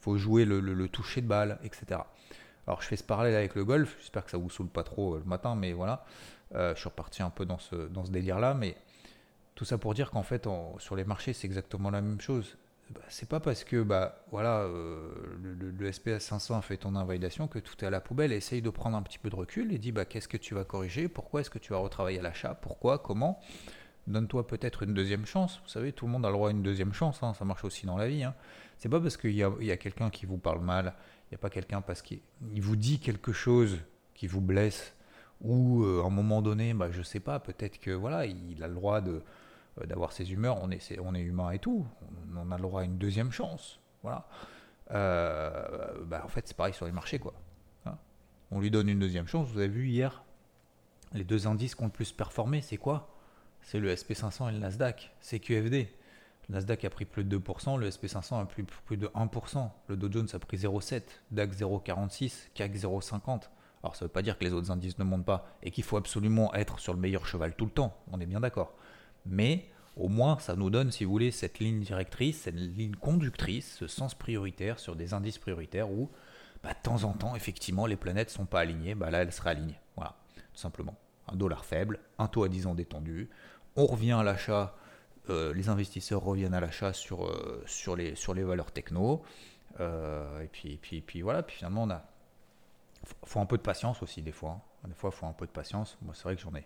faut 0.00 0.18
jouer 0.18 0.44
le, 0.44 0.88
toucher 0.88 1.22
de 1.22 1.26
balle, 1.26 1.58
etc. 1.64 2.00
Alors 2.66 2.82
je 2.82 2.86
fais 2.86 2.96
ce 2.96 3.04
parallèle 3.04 3.34
avec 3.34 3.54
le 3.54 3.64
golf. 3.64 3.96
J'espère 4.00 4.24
que 4.24 4.30
ça 4.30 4.36
vous 4.36 4.50
saoule 4.50 4.68
pas 4.68 4.82
trop 4.82 5.14
euh, 5.14 5.18
le 5.18 5.24
matin, 5.24 5.54
mais 5.54 5.72
voilà. 5.72 6.04
Euh, 6.54 6.74
je 6.74 6.80
suis 6.80 6.88
reparti 6.88 7.22
un 7.22 7.30
peu 7.30 7.46
dans 7.46 7.58
ce, 7.58 7.74
dans 7.88 8.04
ce 8.04 8.10
délire-là, 8.10 8.54
mais 8.54 8.76
tout 9.54 9.64
ça 9.64 9.78
pour 9.78 9.94
dire 9.94 10.10
qu'en 10.10 10.22
fait, 10.22 10.46
sur 10.78 10.96
les 10.96 11.04
marchés, 11.04 11.32
c'est 11.32 11.46
exactement 11.46 11.90
la 11.90 12.02
même 12.02 12.20
chose. 12.20 12.56
Bah, 12.90 13.00
c'est 13.08 13.28
pas 13.28 13.40
parce 13.40 13.64
que 13.64 13.82
bah 13.82 14.24
voilà 14.30 14.60
euh, 14.60 15.10
le, 15.40 15.92
SPS 15.92 16.20
500 16.20 16.58
a 16.58 16.62
fait 16.62 16.76
ton 16.76 16.94
invalidation 16.94 17.48
que 17.48 17.58
tout 17.58 17.74
est 17.82 17.86
à 17.86 17.90
la 17.90 18.00
poubelle. 18.00 18.32
Essaye 18.32 18.62
de 18.62 18.70
prendre 18.70 18.96
un 18.96 19.02
petit 19.02 19.18
peu 19.18 19.28
de 19.28 19.34
recul 19.34 19.72
et 19.72 19.78
dis 19.78 19.90
bah 19.90 20.04
qu'est-ce 20.04 20.28
que 20.28 20.36
tu 20.36 20.54
vas 20.54 20.64
corriger, 20.64 21.08
pourquoi 21.08 21.40
est-ce 21.40 21.50
que 21.50 21.58
tu 21.58 21.72
vas 21.72 21.78
retravailler 21.78 22.20
à 22.20 22.22
l'achat, 22.22 22.54
pourquoi, 22.54 22.98
comment? 22.98 23.40
Donne-toi 24.06 24.46
peut-être 24.46 24.82
une 24.82 24.94
deuxième 24.94 25.26
chance. 25.26 25.60
Vous 25.62 25.68
savez, 25.68 25.92
tout 25.92 26.06
le 26.06 26.12
monde 26.12 26.24
a 26.24 26.28
le 26.28 26.34
droit 26.34 26.48
à 26.48 26.52
une 26.52 26.62
deuxième 26.62 26.92
chance, 26.92 27.22
hein. 27.22 27.34
ça 27.34 27.44
marche 27.44 27.64
aussi 27.64 27.86
dans 27.86 27.96
la 27.96 28.08
vie. 28.08 28.24
Hein. 28.24 28.34
C'est 28.78 28.88
pas 28.88 29.00
parce 29.00 29.16
qu'il 29.16 29.32
y 29.32 29.42
a, 29.42 29.76
quelqu'un 29.76 30.10
qui 30.10 30.26
vous 30.26 30.38
parle 30.38 30.60
mal, 30.60 30.94
il 31.26 31.32
n'y 31.32 31.34
a 31.36 31.38
pas 31.38 31.50
quelqu'un 31.50 31.80
parce 31.80 32.02
qu'il 32.02 32.20
vous 32.60 32.76
dit 32.76 33.00
quelque 33.00 33.32
chose 33.32 33.78
qui 34.14 34.26
vous 34.26 34.40
blesse, 34.40 34.94
ou 35.40 35.82
euh, 35.84 36.02
à 36.02 36.06
un 36.06 36.10
moment 36.10 36.42
donné, 36.42 36.72
bah, 36.72 36.90
je 36.90 37.02
sais 37.02 37.20
pas, 37.20 37.40
peut-être 37.40 37.78
que 37.78 37.90
voilà, 37.90 38.26
il 38.26 38.62
a 38.62 38.68
le 38.68 38.74
droit 38.74 39.00
de, 39.00 39.22
euh, 39.80 39.86
d'avoir 39.86 40.12
ses 40.12 40.32
humeurs, 40.32 40.58
on 40.62 40.70
est, 40.70 41.20
humain 41.20 41.50
et 41.50 41.58
tout, 41.58 41.86
on, 42.34 42.50
a 42.50 42.56
le 42.56 42.62
droit 42.62 42.82
à 42.82 42.84
une 42.84 42.98
deuxième 42.98 43.32
chance. 43.32 43.80
Voilà. 44.02 44.26
Euh, 44.92 46.04
bah, 46.04 46.22
en 46.24 46.28
fait, 46.28 46.46
c'est 46.46 46.56
pareil 46.56 46.74
sur 46.74 46.86
les 46.86 46.92
marchés, 46.92 47.18
quoi. 47.18 47.34
Hein. 47.86 47.96
on 48.50 48.60
lui 48.60 48.70
donne 48.70 48.88
une 48.88 48.98
deuxième 48.98 49.26
chance. 49.26 49.48
Vous 49.48 49.58
avez 49.58 49.68
vu 49.68 49.88
hier, 49.88 50.22
les 51.12 51.24
deux 51.24 51.46
indices 51.46 51.74
qui 51.74 51.82
ont 51.82 51.86
le 51.86 51.92
plus 51.92 52.12
performé, 52.12 52.60
c'est 52.60 52.76
quoi? 52.76 53.15
C'est 53.66 53.80
le 53.80 53.92
SP500 53.92 54.48
et 54.48 54.52
le 54.52 54.58
Nasdaq, 54.60 55.12
c'est 55.20 55.40
QFD. 55.40 55.88
Le 56.48 56.54
Nasdaq 56.54 56.84
a 56.84 56.90
pris 56.90 57.04
plus 57.04 57.24
de 57.24 57.38
2%, 57.38 57.78
le 57.78 57.90
SP500 57.90 58.40
a 58.40 58.44
pris 58.46 58.62
plus 58.62 58.96
de 58.96 59.08
1%, 59.08 59.70
le 59.88 59.96
Dow 59.96 60.10
Jones 60.10 60.28
a 60.32 60.38
pris 60.38 60.56
0,7%, 60.56 61.02
DAX 61.32 61.58
0,46%, 61.58 62.32
CAC 62.54 62.76
0,50%. 62.76 63.40
Alors 63.82 63.96
ça 63.96 64.04
ne 64.04 64.08
veut 64.08 64.12
pas 64.12 64.22
dire 64.22 64.38
que 64.38 64.44
les 64.44 64.52
autres 64.52 64.70
indices 64.70 64.98
ne 64.98 65.04
montent 65.04 65.24
pas 65.24 65.50
et 65.64 65.72
qu'il 65.72 65.82
faut 65.82 65.96
absolument 65.96 66.54
être 66.54 66.78
sur 66.78 66.94
le 66.94 67.00
meilleur 67.00 67.26
cheval 67.26 67.56
tout 67.56 67.64
le 67.64 67.72
temps, 67.72 67.96
on 68.12 68.20
est 68.20 68.26
bien 68.26 68.40
d'accord. 68.40 68.72
Mais 69.26 69.66
au 69.96 70.08
moins 70.08 70.38
ça 70.38 70.54
nous 70.54 70.70
donne, 70.70 70.92
si 70.92 71.04
vous 71.04 71.10
voulez, 71.10 71.32
cette 71.32 71.58
ligne 71.58 71.80
directrice, 71.80 72.42
cette 72.42 72.54
ligne 72.54 72.94
conductrice, 72.94 73.74
ce 73.78 73.88
sens 73.88 74.14
prioritaire 74.14 74.78
sur 74.78 74.94
des 74.94 75.12
indices 75.12 75.38
prioritaires 75.38 75.90
où 75.90 76.08
bah, 76.62 76.70
de 76.70 76.82
temps 76.84 77.02
en 77.02 77.14
temps, 77.14 77.34
effectivement, 77.34 77.86
les 77.86 77.96
planètes 77.96 78.28
ne 78.28 78.34
sont 78.34 78.46
pas 78.46 78.60
alignées, 78.60 78.94
bah, 78.94 79.10
là 79.10 79.22
elles 79.22 79.32
seraient 79.32 79.50
alignées. 79.50 79.80
Voilà, 79.96 80.14
tout 80.36 80.60
simplement. 80.60 80.94
Un 81.28 81.34
dollar 81.34 81.64
faible, 81.64 81.98
un 82.18 82.28
taux 82.28 82.44
à 82.44 82.48
10 82.48 82.68
ans 82.68 82.74
détendu, 82.74 83.28
on 83.76 83.86
revient 83.86 84.12
à 84.12 84.22
l'achat, 84.22 84.74
euh, 85.28 85.52
les 85.54 85.68
investisseurs 85.68 86.22
reviennent 86.22 86.54
à 86.54 86.60
l'achat 86.60 86.92
sur, 86.92 87.26
euh, 87.26 87.64
les, 87.96 88.42
valeurs 88.44 88.72
techno. 88.72 89.22
Euh, 89.80 90.42
et, 90.42 90.46
puis, 90.46 90.78
puis, 90.80 91.00
puis 91.00 91.22
voilà, 91.22 91.42
puis 91.42 91.56
finalement, 91.56 91.82
on 91.82 91.90
a. 91.90 92.02
faut 93.24 93.40
un 93.40 93.46
peu 93.46 93.56
de 93.56 93.62
patience 93.62 94.02
aussi, 94.02 94.22
des 94.22 94.32
fois. 94.32 94.60
Hein. 94.84 94.88
Des 94.88 94.94
fois, 94.94 95.10
il 95.12 95.16
faut 95.16 95.26
un 95.26 95.32
peu 95.32 95.46
de 95.46 95.50
patience. 95.50 95.98
Moi, 96.02 96.14
c'est 96.14 96.24
vrai 96.24 96.36
que 96.36 96.42
j'en 96.42 96.54
ai, 96.54 96.64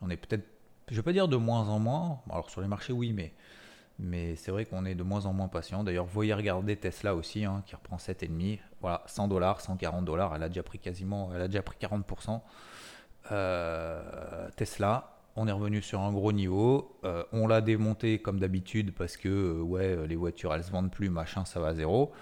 j'en 0.00 0.08
ai 0.08 0.16
peut-être, 0.16 0.44
je 0.90 0.96
vais 0.96 1.02
pas 1.02 1.12
dire 1.12 1.28
de 1.28 1.36
moins 1.36 1.68
en 1.68 1.78
moins. 1.78 2.20
Alors, 2.30 2.50
sur 2.50 2.60
les 2.60 2.68
marchés, 2.68 2.92
oui, 2.92 3.12
mais, 3.12 3.32
mais 3.98 4.34
c'est 4.34 4.50
vrai 4.50 4.64
qu'on 4.64 4.84
est 4.86 4.94
de 4.94 5.02
moins 5.02 5.26
en 5.26 5.32
moins 5.32 5.48
patient. 5.48 5.84
D'ailleurs, 5.84 6.06
voyez 6.06 6.34
regarder 6.34 6.76
Tesla 6.76 7.14
aussi, 7.14 7.44
hein, 7.44 7.62
qui 7.66 7.76
reprend 7.76 7.96
7,5. 7.96 8.58
Voilà, 8.80 9.02
100 9.06 9.28
dollars, 9.28 9.60
140 9.60 10.04
dollars. 10.04 10.34
Elle 10.34 10.42
a 10.42 10.48
déjà 10.48 10.62
pris 10.62 10.78
quasiment, 10.78 11.30
elle 11.34 11.42
a 11.42 11.48
déjà 11.48 11.62
pris 11.62 11.76
40%. 11.78 12.40
Tesla, 14.56 15.19
on 15.36 15.46
est 15.46 15.52
revenu 15.52 15.82
sur 15.82 16.00
un 16.00 16.12
gros 16.12 16.32
niveau. 16.32 16.98
Euh, 17.04 17.24
on 17.32 17.46
l'a 17.46 17.60
démonté 17.60 18.18
comme 18.18 18.40
d'habitude 18.40 18.92
parce 18.92 19.16
que 19.16 19.28
euh, 19.28 20.06
les 20.06 20.16
voitures 20.16 20.54
elles 20.54 20.64
se 20.64 20.70
vendent 20.70 20.90
plus, 20.90 21.10
machin, 21.10 21.44
ça 21.44 21.60
va 21.60 21.74
zéro. 21.74 22.12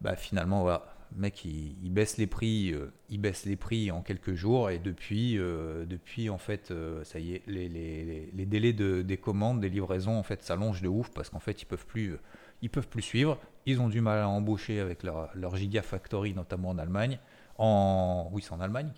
Bah 0.00 0.16
finalement 0.16 0.62
voilà, 0.62 0.96
mec 1.14 1.44
il, 1.44 1.90
baisse 1.90 2.18
les 2.18 2.26
prix, 2.26 2.72
euh, 2.72 2.92
il 3.08 3.20
baisse 3.20 3.46
les 3.46 3.54
prix 3.54 3.92
en 3.92 4.02
quelques 4.02 4.34
jours 4.34 4.70
et 4.70 4.78
depuis, 4.80 5.36
depuis 5.36 6.28
en 6.28 6.38
fait, 6.38 6.72
ça 7.04 7.18
y 7.20 7.34
est, 7.34 7.42
les, 7.46 8.46
délais 8.46 8.72
de, 8.72 9.02
des 9.02 9.16
commandes, 9.16 9.60
des 9.60 9.68
livraisons 9.68 10.18
en 10.18 10.24
fait 10.24 10.42
s'allongent 10.42 10.82
de 10.82 10.88
ouf 10.88 11.10
parce 11.10 11.30
qu'en 11.30 11.40
fait 11.40 11.62
ils 11.62 11.66
peuvent 11.66 11.86
plus, 11.86 12.18
peuvent 12.72 12.88
plus 12.88 13.02
suivre. 13.02 13.38
Ils 13.64 13.80
ont 13.80 13.88
du 13.88 14.00
mal 14.00 14.18
à 14.18 14.28
embaucher 14.28 14.80
avec 14.80 15.04
leur, 15.04 15.56
Gigafactory 15.56 16.34
notamment 16.34 16.70
en 16.70 16.78
Allemagne. 16.78 17.20
En 17.58 18.28
oui 18.32 18.42
c'est 18.42 18.52
en 18.52 18.60
Allemagne. 18.60 18.90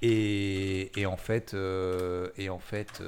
Et, 0.00 1.06
en 1.06 1.16
fait, 1.16 1.54
euh, 1.54 2.30
et 2.36 2.50
en 2.50 2.58
fait 2.58 3.02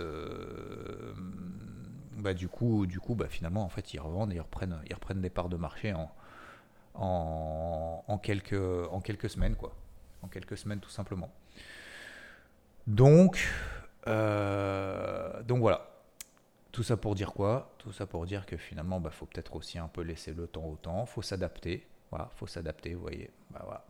bah, 2.16 2.34
du 2.34 2.48
coup, 2.48 2.86
du 2.86 3.00
coup 3.00 3.14
bah, 3.14 3.28
finalement, 3.28 3.62
en 3.64 3.68
fait, 3.68 3.94
ils 3.94 4.00
revendent 4.00 4.32
et 4.32 4.36
ils 4.36 4.40
reprennent, 4.40 4.78
ils 4.88 4.94
reprennent 4.94 5.20
des 5.20 5.30
parts 5.30 5.48
de 5.48 5.56
marché 5.56 5.94
en, 5.94 6.10
en, 6.94 8.18
quelques, 8.18 8.52
en 8.90 9.00
quelques 9.00 9.30
semaines, 9.30 9.56
quoi. 9.56 9.74
En 10.22 10.28
quelques 10.28 10.58
semaines, 10.58 10.80
tout 10.80 10.90
simplement. 10.90 11.32
Donc, 12.86 13.48
donc 14.06 15.60
voilà. 15.60 15.86
Tout 16.72 16.84
ça 16.84 16.96
pour 16.96 17.16
dire 17.16 17.32
quoi? 17.32 17.74
Tout 17.78 17.92
ça 17.92 18.06
pour 18.06 18.26
dire 18.26 18.46
que 18.46 18.56
finalement, 18.56 18.98
il 18.98 19.02
bah, 19.02 19.10
faut 19.10 19.26
peut-être 19.26 19.56
aussi 19.56 19.78
un 19.78 19.88
peu 19.88 20.02
laisser 20.02 20.32
le 20.32 20.46
temps 20.46 20.64
au 20.64 20.76
temps, 20.76 21.04
faut 21.04 21.22
s'adapter. 21.22 21.86
Voilà, 22.10 22.30
faut 22.36 22.46
s'adapter, 22.46 22.94
vous 22.94 23.02
voyez. 23.02 23.30
Bah, 23.50 23.62
voilà. 23.64 23.84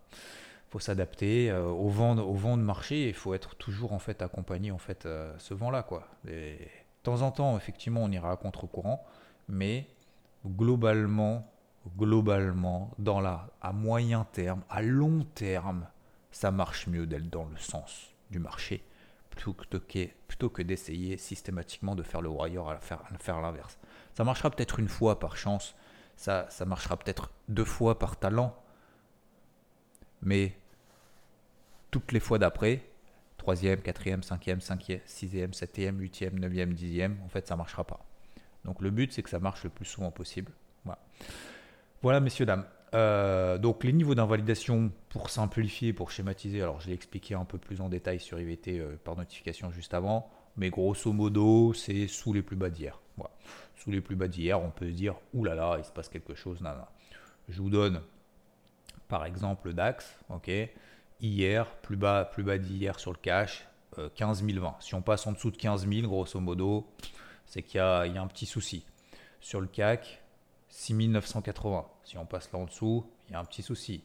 Faut 0.71 0.79
s'adapter 0.79 1.50
euh, 1.50 1.65
au, 1.67 1.89
vent, 1.89 2.17
au 2.17 2.35
vent 2.35 2.57
de 2.57 2.62
marché. 2.62 3.09
Il 3.09 3.15
faut 3.15 3.35
être 3.35 3.57
toujours 3.57 3.93
en 3.93 3.99
fait 3.99 4.23
accompagné 4.23 4.71
en 4.71 4.79
fait 4.79 5.05
euh, 5.05 5.35
ce 5.39 5.53
vent-là, 5.53 5.83
quoi. 5.83 6.07
de 6.25 6.57
temps 7.03 7.23
en 7.23 7.31
temps, 7.33 7.57
effectivement, 7.57 8.03
on 8.03 8.11
ira 8.11 8.31
à 8.31 8.37
contre-courant, 8.37 9.05
mais 9.49 9.89
globalement, 10.47 11.50
globalement, 11.99 12.93
dans 12.99 13.21
la, 13.21 13.49
à 13.61 13.73
moyen 13.73 14.27
terme, 14.33 14.62
à 14.71 14.81
long 14.81 15.27
terme, 15.35 15.87
ça 16.31 16.53
marche 16.53 16.87
mieux 16.87 17.07
d'être 17.07 17.29
dans 17.29 17.45
le 17.45 17.57
sens 17.57 18.15
du 18.31 18.39
marché 18.39 18.85
plutôt 19.31 19.81
que, 19.81 20.07
plutôt 20.29 20.50
que 20.50 20.62
d'essayer 20.62 21.17
systématiquement 21.17 21.95
de 21.95 22.03
faire 22.03 22.21
le 22.21 22.29
warrior 22.29 22.71
à 22.71 22.79
faire, 22.79 23.03
faire 23.19 23.41
l'inverse. 23.41 23.79
Ça 24.15 24.25
marchera 24.25 24.50
peut-être 24.50 24.79
une 24.79 24.89
fois 24.89 25.19
par 25.19 25.37
chance, 25.37 25.75
ça, 26.17 26.47
ça 26.50 26.65
marchera 26.65 26.97
peut-être 26.97 27.31
deux 27.49 27.65
fois 27.65 27.99
par 27.99 28.17
talent, 28.19 28.55
mais 30.23 30.60
toutes 31.90 32.12
les 32.12 32.20
fois 32.20 32.38
d'après, 32.38 32.82
troisième, 33.37 33.80
quatrième, 33.80 34.23
cinquième, 34.23 34.61
cinquième, 34.61 35.00
sixième, 35.06 35.52
septième, 35.52 35.99
huitième, 35.99 36.38
neuvième, 36.38 36.75
dixième, 36.75 37.16
en 37.25 37.28
fait, 37.28 37.47
ça 37.47 37.56
marchera 37.56 37.85
pas. 37.85 38.00
Donc 38.64 38.80
le 38.82 38.90
but, 38.90 39.12
c'est 39.12 39.23
que 39.23 39.30
ça 39.30 39.38
marche 39.38 39.64
le 39.64 39.70
plus 39.70 39.87
souvent 39.87 40.11
possible. 40.11 40.52
Voilà, 42.02 42.20
messieurs, 42.20 42.47
dames. 42.47 42.64
Euh, 42.94 43.59
donc 43.59 43.85
les 43.85 43.92
niveaux 43.92 44.14
d'invalidation, 44.14 44.90
pour 45.11 45.28
simplifier, 45.28 45.92
pour 45.92 46.11
schématiser, 46.11 46.62
alors 46.62 46.80
je 46.80 46.88
l'ai 46.88 46.94
expliqué 46.94 47.35
un 47.35 47.44
peu 47.44 47.59
plus 47.59 47.80
en 47.82 47.88
détail 47.88 48.18
sur 48.18 48.40
IVT 48.40 48.78
euh, 48.78 48.97
par 49.04 49.16
notification 49.16 49.70
juste 49.70 49.92
avant, 49.92 50.30
mais 50.56 50.70
grosso 50.70 51.12
modo, 51.12 51.75
c'est 51.75 52.09
sous 52.09 52.32
les 52.32 52.42
plus 52.42 52.56
bas 52.56 52.70
d'hier. 52.70 52.99
Sous 53.76 53.90
les 53.90 54.00
plus 54.00 54.16
bas 54.16 54.28
d'hier, 54.28 54.61
on 54.61 54.70
peut 54.70 54.87
se 54.87 54.94
dire, 54.94 55.14
oulala, 55.35 55.76
il 55.78 55.85
se 55.85 55.92
passe 55.92 56.09
quelque 56.09 56.35
chose. 56.35 56.61
Non, 56.62 56.70
Je 57.49 57.61
vous 57.61 57.70
donne 57.70 58.00
par 59.09 59.26
exemple 59.26 59.68
le 59.68 59.75
DAX, 59.75 60.18
ok 60.30 60.50
hier, 61.23 61.67
plus 61.83 61.97
bas, 61.97 62.25
plus 62.25 62.43
bas 62.43 62.59
d'hier 62.59 62.99
sur 62.99 63.12
le 63.12 63.19
cash, 63.19 63.69
15 64.15 64.43
euh, 64.43 64.61
020. 64.61 64.77
Si 64.81 64.95
on 64.95 65.03
passe 65.03 65.27
en 65.27 65.33
dessous 65.33 65.50
de 65.50 65.57
15 65.57 65.89
000, 65.89 66.09
grosso 66.09 66.41
modo, 66.41 66.87
c'est 67.47 67.62
qu'il 67.62 67.79
y, 67.79 67.81
a 67.81 68.03
un 68.03 68.27
petit 68.27 68.47
souci. 68.47 68.85
Sur 69.41 69.61
le 69.61 69.67
CAC, 69.67 70.23
6980. 70.69 71.87
Si 72.05 72.19
on 72.19 72.27
passe 72.27 72.53
là 72.53 72.59
en 72.59 72.65
dessous, 72.65 73.05
il 73.29 73.33
y 73.33 73.35
a 73.35 73.41
un 73.41 73.45
petit 73.45 73.62
souci. 73.62 74.03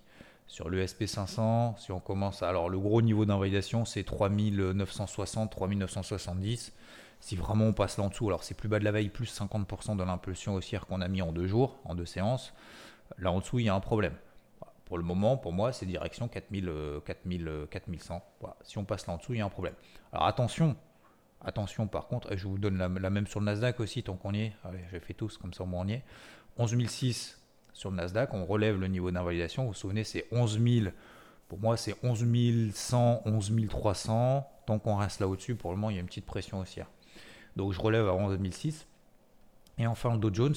Sur 0.48 0.69
le 0.69 0.84
SP500, 0.84 1.77
si 1.77 1.91
on 1.91 2.00
commence 2.00 2.43
Alors, 2.43 2.69
le 2.69 2.79
gros 2.79 3.01
niveau 3.01 3.25
d'invalidation, 3.25 3.86
c'est 3.86 4.03
3960, 4.03 5.51
3970. 5.51 6.74
Si 7.19 7.36
vraiment 7.36 7.65
on 7.65 7.74
passe 7.74 7.98
là 7.98 8.03
en 8.03 8.10
dessous, 8.10 8.27
alors 8.27 8.43
c'est 8.43 8.53
plus 8.53 8.69
bas 8.69 8.77
de 8.79 8.84
la 8.84 8.91
veille, 8.91 9.10
plus 9.10 9.39
50% 9.39 9.95
de 9.98 10.03
l'impulsion 10.03 10.53
haussière 10.53 10.86
qu'on 10.86 11.01
a 11.01 11.07
mis 11.07 11.22
en 11.22 11.31
deux 11.31 11.48
jours, 11.48 11.79
en 11.86 11.95
deux 11.95 12.05
séances. 12.05 12.53
Là 13.17 13.31
en 13.31 13.39
dessous, 13.39 13.60
il 13.60 13.65
y 13.65 13.69
a 13.69 13.75
un 13.75 13.79
problème. 13.79 14.13
Pour 14.85 14.97
le 14.97 15.03
moment, 15.03 15.35
pour 15.35 15.51
moi, 15.51 15.73
c'est 15.73 15.85
direction 15.85 16.27
4000, 16.27 16.71
4000, 17.05 17.67
4100. 17.71 18.23
Si 18.63 18.77
on 18.77 18.85
passe 18.85 19.07
là 19.07 19.13
en 19.13 19.17
dessous, 19.17 19.33
il 19.33 19.39
y 19.39 19.41
a 19.41 19.45
un 19.45 19.49
problème. 19.49 19.73
Alors 20.13 20.27
attention, 20.27 20.75
attention 21.43 21.87
par 21.87 22.07
contre, 22.07 22.35
je 22.37 22.47
vous 22.47 22.59
donne 22.59 22.77
la, 22.77 23.09
même 23.09 23.25
sur 23.25 23.39
le 23.39 23.47
Nasdaq 23.47 23.79
aussi, 23.79 24.03
tant 24.03 24.15
qu'on 24.15 24.33
y 24.33 24.41
est. 24.41 24.53
Allez, 24.63 24.83
j'ai 24.91 24.99
fait 24.99 25.15
tous, 25.15 25.37
comme 25.37 25.53
ça 25.53 25.63
on 25.63 25.87
y 25.87 25.93
est. 25.93 26.03
11006 26.57 27.41
sur 27.73 27.89
le 27.89 27.97
Nasdaq, 27.97 28.33
on 28.33 28.45
relève 28.45 28.79
le 28.79 28.87
niveau 28.87 29.11
d'invalidation. 29.11 29.63
Vous 29.63 29.69
vous 29.69 29.73
souvenez, 29.73 30.03
c'est 30.03 30.25
11 30.31 30.59
000. 30.61 30.87
Pour 31.49 31.59
moi, 31.59 31.77
c'est 31.77 31.95
11 32.03 32.73
100, 32.73 33.21
11 33.25 33.53
300. 33.69 34.49
Tant 34.65 34.79
qu'on 34.79 34.95
reste 34.95 35.19
là 35.19 35.27
au-dessus, 35.27 35.55
pour 35.55 35.71
le 35.71 35.77
moment, 35.77 35.89
il 35.89 35.95
y 35.95 35.97
a 35.97 36.01
une 36.01 36.07
petite 36.07 36.25
pression 36.25 36.59
haussière. 36.59 36.87
Donc 37.55 37.73
je 37.73 37.79
relève 37.79 38.07
à 38.07 38.13
11 38.13 38.39
006. 38.51 38.87
Et 39.77 39.87
enfin, 39.87 40.13
le 40.13 40.19
Dow 40.19 40.33
Jones, 40.33 40.55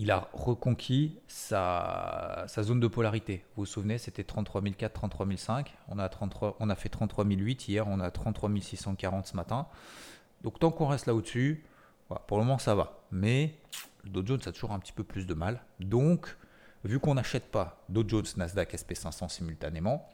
il 0.00 0.10
a 0.10 0.30
reconquis 0.32 1.18
sa, 1.28 2.46
zone 2.48 2.80
de 2.80 2.86
polarité. 2.86 3.44
Vous 3.54 3.62
vous 3.62 3.66
souvenez, 3.66 3.98
c'était 3.98 4.24
33 4.24 4.62
400, 4.62 4.94
33 4.94 5.26
500. 5.36 5.64
On 5.88 5.98
a, 5.98 6.08
33, 6.08 6.56
on 6.58 6.70
a 6.70 6.74
fait 6.74 6.88
33 6.88 7.26
008 7.26 7.68
hier, 7.68 7.86
on 7.86 8.00
a 8.00 8.10
33 8.10 8.50
640 8.62 9.26
ce 9.26 9.36
matin. 9.36 9.66
Donc 10.42 10.58
tant 10.58 10.70
qu'on 10.70 10.86
reste 10.86 11.04
là 11.04 11.14
au-dessus, 11.14 11.66
pour 12.26 12.38
le 12.38 12.44
moment 12.44 12.56
ça 12.56 12.74
va. 12.74 13.02
Mais 13.10 13.58
le 14.04 14.10
Dow 14.10 14.26
Jones 14.26 14.40
a 14.46 14.52
toujours 14.52 14.72
un 14.72 14.78
petit 14.78 14.94
peu 14.94 15.04
plus 15.04 15.26
de 15.26 15.34
mal. 15.34 15.60
Donc, 15.80 16.34
vu 16.82 16.98
qu'on 16.98 17.16
n'achète 17.16 17.50
pas 17.50 17.84
Dow 17.90 18.08
Jones, 18.08 18.24
Nasdaq, 18.38 18.72
SP500 18.72 19.28
simultanément, 19.28 20.08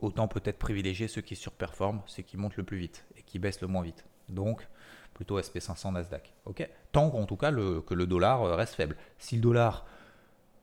autant 0.00 0.26
peut-être 0.26 0.58
privilégier 0.58 1.06
ceux 1.06 1.22
qui 1.22 1.36
surperforment, 1.36 2.02
ceux 2.06 2.24
qui 2.24 2.36
montent 2.36 2.56
le 2.56 2.64
plus 2.64 2.78
vite 2.78 3.04
et 3.16 3.22
qui 3.22 3.38
baissent 3.38 3.60
le 3.60 3.68
moins 3.68 3.82
vite. 3.82 4.04
Donc, 4.28 4.66
plutôt 5.20 5.38
SP500 5.38 5.92
Nasdaq. 5.92 6.32
ok? 6.46 6.66
Tant 6.92 7.10
qu'en 7.10 7.26
tout 7.26 7.36
cas 7.36 7.52
que 7.52 7.92
le 7.92 8.06
dollar 8.06 8.42
euh, 8.42 8.54
reste 8.54 8.74
faible. 8.74 8.96
Si 9.18 9.36
le 9.36 9.42
dollar 9.42 9.84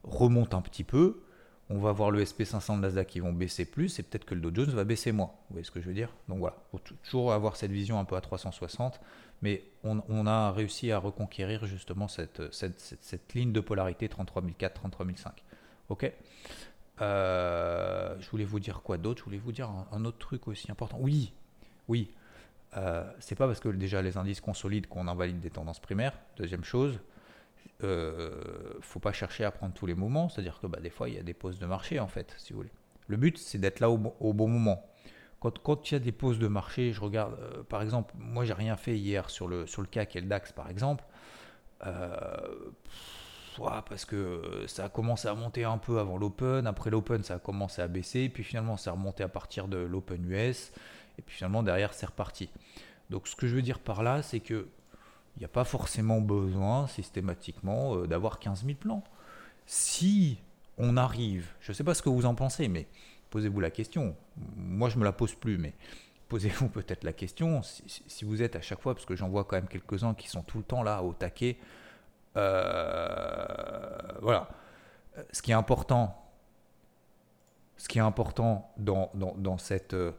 remonte 0.03 0.55
un 0.55 0.61
petit 0.61 0.83
peu, 0.83 1.21
on 1.69 1.77
va 1.77 1.91
voir 1.91 2.09
le 2.09 2.23
SP500 2.23 2.79
Nasdaq 2.79 3.07
qui 3.07 3.19
vont 3.19 3.33
baisser 3.33 3.65
plus 3.65 3.99
et 3.99 4.03
peut-être 4.03 4.25
que 4.25 4.33
le 4.33 4.41
Dow 4.41 4.63
Jones 4.63 4.73
va 4.73 4.83
baisser 4.83 5.11
moins. 5.11 5.27
Vous 5.27 5.53
voyez 5.53 5.63
ce 5.63 5.69
que 5.69 5.79
je 5.79 5.85
veux 5.85 5.93
dire? 5.93 6.09
Donc 6.27 6.39
voilà, 6.39 6.55
faut 6.71 6.79
toujours 7.03 7.33
avoir 7.33 7.55
cette 7.55 7.71
vision 7.71 7.99
un 7.99 8.05
peu 8.05 8.15
à 8.15 8.21
360, 8.21 8.99
mais 9.43 9.63
on, 9.83 10.25
a 10.25 10.51
réussi 10.51 10.91
à 10.91 10.97
reconquérir 10.97 11.67
justement 11.67 12.07
cette, 12.07 12.41
cette, 12.51 13.33
ligne 13.35 13.51
de 13.51 13.59
polarité 13.59 14.09
33004, 14.09 14.73
33005. 14.73 15.43
Ok? 15.89 16.11
Euh, 17.01 18.15
Je 18.19 18.29
voulais 18.31 18.45
vous 18.45 18.59
dire 18.59 18.81
quoi 18.81 18.97
d'autre? 18.97 19.19
Je 19.19 19.25
voulais 19.25 19.37
vous 19.37 19.51
dire 19.51 19.69
un, 19.91 20.03
autre 20.03 20.17
truc 20.17 20.47
aussi 20.47 20.71
important. 20.71 20.97
Oui, 20.99 21.33
oui, 21.87 22.09
euh, 22.75 23.09
c'est 23.19 23.35
pas 23.35 23.47
parce 23.47 23.59
que 23.59 23.69
déjà 23.69 24.01
les 24.01 24.17
indices 24.17 24.41
consolident 24.41 24.87
qu'on 24.89 25.07
invalide 25.07 25.39
des 25.39 25.49
tendances 25.49 25.79
primaires. 25.79 26.13
Deuxième 26.35 26.63
chose, 26.63 26.99
euh, 27.83 28.73
faut 28.81 28.99
pas 28.99 29.13
chercher 29.13 29.45
à 29.45 29.51
prendre 29.51 29.73
tous 29.73 29.85
les 29.85 29.95
moments. 29.95 30.29
C'est-à-dire 30.29 30.59
que 30.59 30.67
bah, 30.67 30.79
des 30.79 30.89
fois, 30.89 31.09
il 31.09 31.15
y 31.15 31.19
a 31.19 31.23
des 31.23 31.33
pauses 31.33 31.59
de 31.59 31.65
marché, 31.65 31.99
en 31.99 32.07
fait, 32.07 32.35
si 32.37 32.53
vous 32.53 32.59
voulez. 32.59 32.71
Le 33.07 33.17
but, 33.17 33.37
c'est 33.37 33.57
d'être 33.57 33.79
là 33.79 33.89
au, 33.89 33.97
bon 33.97 34.47
moment. 34.47 34.83
Quand, 35.39 35.57
quand, 35.59 35.89
il 35.89 35.93
y 35.93 35.97
a 35.97 35.99
des 35.99 36.11
pauses 36.11 36.39
de 36.39 36.47
marché, 36.47 36.91
je 36.91 36.99
regarde, 36.99 37.37
euh, 37.39 37.63
par 37.63 37.81
exemple, 37.81 38.13
moi, 38.17 38.43
j'ai 38.43 38.53
rien 38.53 38.75
fait 38.75 38.97
hier 38.97 39.29
sur 39.29 39.47
le, 39.47 39.65
sur 39.65 39.81
le 39.81 39.87
CAC 39.87 40.15
et 40.15 40.21
le 40.21 40.27
DAX, 40.27 40.51
par 40.51 40.69
exemple. 40.69 41.05
Euh, 41.85 42.17
parce 43.89 44.05
que 44.05 44.65
ça 44.67 44.85
a 44.85 44.89
commencé 44.89 45.27
à 45.27 45.33
monter 45.33 45.63
un 45.63 45.77
peu 45.77 45.99
avant 45.99 46.17
l'Open. 46.17 46.67
Après 46.67 46.89
l'Open, 46.89 47.23
ça 47.23 47.35
a 47.35 47.39
commencé 47.39 47.81
à 47.81 47.87
baisser. 47.87 48.29
Puis 48.29 48.43
finalement, 48.43 48.77
ça 48.77 48.91
a 48.91 48.93
remonté 48.93 49.23
à 49.23 49.29
partir 49.29 49.67
de 49.67 49.77
l'Open 49.77 50.29
US. 50.31 50.71
Et 51.17 51.21
puis 51.21 51.35
finalement, 51.35 51.63
derrière, 51.63 51.93
c'est 51.93 52.05
reparti. 52.05 52.49
Donc, 53.09 53.27
ce 53.27 53.35
que 53.35 53.47
je 53.47 53.55
veux 53.55 53.61
dire 53.61 53.79
par 53.79 54.03
là, 54.03 54.21
c'est 54.21 54.39
que 54.39 54.67
il 55.37 55.41
n'y 55.41 55.45
a 55.45 55.49
pas 55.49 55.65
forcément 55.65 56.19
besoin 56.19 56.87
systématiquement 56.87 57.95
euh, 57.95 58.07
d'avoir 58.07 58.39
15 58.39 58.65
000 58.65 58.75
plans. 58.75 59.03
Si 59.67 60.39
on 60.79 60.97
arrive, 60.97 61.47
je 61.59 61.71
ne 61.71 61.75
sais 61.75 61.83
pas 61.83 61.93
ce 61.93 62.01
que 62.01 62.09
vous 62.09 62.25
en 62.25 62.33
pensez, 62.33 62.67
mais 62.67 62.87
posez-vous 63.29 63.59
la 63.59 63.69
question. 63.69 64.15
Moi, 64.55 64.89
je 64.89 64.95
ne 64.95 65.01
me 65.01 65.05
la 65.05 65.11
pose 65.11 65.35
plus, 65.35 65.59
mais 65.59 65.73
posez-vous 66.27 66.69
peut-être 66.69 67.03
la 67.03 67.13
question. 67.13 67.61
Si, 67.61 68.25
vous 68.25 68.41
êtes 68.41 68.55
à 68.55 68.61
chaque 68.61 68.81
fois, 68.81 68.95
parce 68.95 69.05
que 69.05 69.15
j'en 69.15 69.29
vois 69.29 69.43
quand 69.43 69.57
même 69.57 69.67
quelques-uns 69.67 70.15
qui 70.15 70.27
sont 70.27 70.41
tout 70.41 70.57
le 70.57 70.63
temps 70.63 70.81
là 70.81 71.03
au 71.03 71.13
taquet, 71.13 71.57
euh, 72.35 73.97
voilà. 74.21 74.49
Ce 75.31 75.41
qui 75.41 75.51
est 75.51 75.55
important, 75.55 76.15
ce 77.77 77.87
qui 77.87 77.99
est 77.99 78.01
important 78.01 78.71
dans, 78.77 79.11
dans, 79.13 79.57
cette 79.57 79.93
euh, 79.93 80.11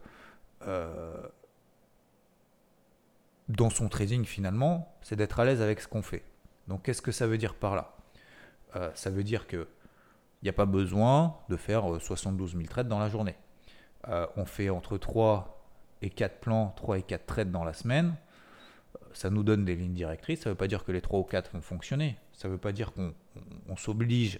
dans 3.48 3.70
son 3.70 3.88
trading 3.88 4.24
finalement, 4.24 4.94
c'est 5.02 5.16
d'être 5.16 5.40
à 5.40 5.44
l'aise 5.44 5.62
avec 5.62 5.80
ce 5.80 5.88
qu'on 5.88 6.02
fait. 6.02 6.22
Donc 6.68 6.82
qu'est-ce 6.82 7.02
que 7.02 7.12
ça 7.12 7.26
veut 7.26 7.38
dire 7.38 7.54
par 7.54 7.74
là? 7.74 7.96
Euh, 8.76 8.90
Ça 8.94 9.10
veut 9.10 9.24
dire 9.24 9.46
que 9.46 9.66
il 10.40 10.44
n'y 10.44 10.50
a 10.50 10.52
pas 10.52 10.66
besoin 10.66 11.36
de 11.48 11.56
faire 11.56 12.00
72 12.00 12.54
euh, 12.54 12.58
000 12.58 12.68
trades 12.68 12.88
dans 12.88 13.00
la 13.00 13.08
journée. 13.08 13.34
Euh, 14.06 14.26
on 14.36 14.44
fait 14.44 14.70
entre 14.70 14.96
3 14.96 15.64
et 16.00 16.10
4 16.10 16.38
plans, 16.38 16.72
3 16.76 16.98
et 16.98 17.02
4 17.02 17.26
trades 17.26 17.50
dans 17.50 17.64
la 17.64 17.72
semaine. 17.72 18.14
Ça 19.12 19.30
nous 19.30 19.42
donne 19.42 19.64
des 19.64 19.74
lignes 19.74 19.94
directrices. 19.94 20.42
Ça 20.42 20.50
ne 20.50 20.52
veut 20.52 20.58
pas 20.58 20.68
dire 20.68 20.84
que 20.84 20.92
les 20.92 21.00
3 21.00 21.18
ou 21.18 21.24
4 21.24 21.50
vont 21.54 21.60
fonctionner. 21.60 22.18
Ça 22.32 22.46
ne 22.46 22.52
veut 22.52 22.58
pas 22.58 22.70
dire 22.70 22.92
qu'on 22.92 23.76
s'oblige 23.76 24.38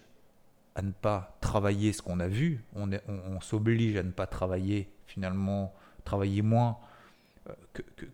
à 0.77 0.83
ne 0.83 0.93
pas 0.93 1.37
travailler 1.41 1.93
ce 1.93 2.01
qu'on 2.01 2.21
a 2.21 2.29
vu. 2.29 2.63
On 2.77 3.41
s'oblige 3.41 3.97
à 3.97 4.05
ne 4.05 4.13
pas 4.13 4.29
travailler 4.29 4.89
finalement, 5.07 5.75
travailler 6.09 6.43
moins 6.43 6.79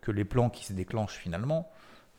que, 0.00 0.10
les 0.10 0.24
plans 0.24 0.50
qui 0.50 0.64
se 0.64 0.72
déclenchent 0.72 1.16
finalement, 1.16 1.70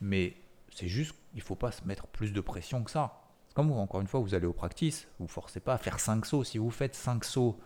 mais 0.01 0.35
c'est 0.69 0.87
juste 0.87 1.15
ne 1.33 1.41
faut 1.41 1.55
pas 1.55 1.71
se 1.71 1.83
mettre 1.85 2.07
plus 2.07 2.31
de 2.31 2.41
pression 2.41 2.83
que 2.83 2.91
ça. 2.91 3.21
Comme 3.53 3.69
vous, 3.69 3.77
encore 3.77 4.01
une 4.01 4.07
fois, 4.07 4.19
vous 4.19 4.33
allez 4.33 4.47
au 4.47 4.53
practice, 4.53 5.07
vous 5.19 5.27
forcez 5.27 5.59
pas 5.59 5.73
à 5.73 5.77
faire 5.77 5.99
5 5.99 6.25
sauts. 6.25 6.43
Si 6.43 6.57
vous 6.57 6.71
faites 6.71 6.95
5 6.95 7.23
sauts 7.23 7.57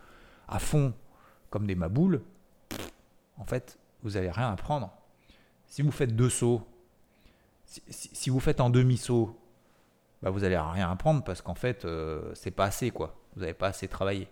à 0.48 0.58
fond 0.58 0.92
comme 1.50 1.66
des 1.66 1.74
maboules, 1.74 2.22
en 3.36 3.44
fait, 3.44 3.78
vous 4.02 4.10
n'allez 4.10 4.30
rien 4.30 4.52
apprendre. 4.52 4.92
Si 5.66 5.82
vous 5.82 5.90
faites 5.90 6.14
deux 6.14 6.30
sauts, 6.30 6.66
si, 7.64 8.30
vous 8.30 8.40
faites 8.40 8.60
en 8.60 8.70
demi-saut, 8.70 9.38
bah 10.22 10.30
vous 10.30 10.40
n'allez 10.40 10.58
rien 10.58 10.90
apprendre 10.90 11.22
parce 11.22 11.40
qu'en 11.42 11.54
fait, 11.54 11.84
euh, 11.84 12.32
c'est 12.34 12.50
pas 12.50 12.64
assez, 12.64 12.90
quoi. 12.90 13.16
Vous 13.34 13.42
n'avez 13.42 13.54
pas 13.54 13.68
assez 13.68 13.86
travaillé. 13.86 14.28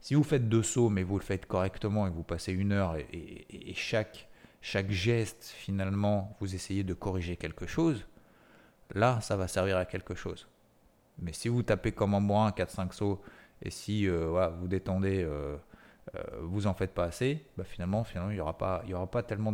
Si 0.00 0.14
vous 0.14 0.22
faites 0.22 0.48
deux 0.48 0.62
sauts, 0.62 0.88
mais 0.88 1.02
vous 1.02 1.18
le 1.18 1.24
faites 1.24 1.46
correctement 1.46 2.06
et 2.06 2.10
que 2.10 2.14
vous 2.14 2.22
passez 2.22 2.52
une 2.52 2.72
heure 2.72 2.96
et, 2.96 3.74
chaque, 3.74 4.28
chaque 4.62 4.90
geste, 4.90 5.44
finalement, 5.44 6.36
vous 6.40 6.54
essayez 6.54 6.84
de 6.84 6.94
corriger 6.94 7.36
quelque 7.36 7.66
chose, 7.66 8.06
là, 8.94 9.20
ça 9.20 9.36
va 9.36 9.46
servir 9.46 9.76
à 9.76 9.84
quelque 9.84 10.14
chose. 10.14 10.48
Mais 11.18 11.34
si 11.34 11.48
vous 11.48 11.62
tapez 11.62 11.92
comme 11.92 12.14
en 12.14 12.20
moins 12.20 12.50
4-5 12.50 12.92
sauts, 12.92 13.20
et 13.62 13.70
si 13.70 14.08
euh, 14.08 14.48
vous 14.58 14.68
détendez, 14.68 15.22
euh, 15.22 15.56
euh, 16.14 16.22
vous 16.42 16.66
en 16.66 16.72
faites 16.72 16.94
pas 16.94 17.04
assez, 17.04 17.44
bah, 17.58 17.64
finalement, 17.64 18.04
finalement, 18.04 18.30
il 18.30 18.34
n'y 18.34 18.40
aura 18.40 18.56
pas, 18.56 18.80
il 18.84 18.90
y 18.90 18.94
aura 18.94 19.06
pas 19.06 19.22
tellement 19.22 19.52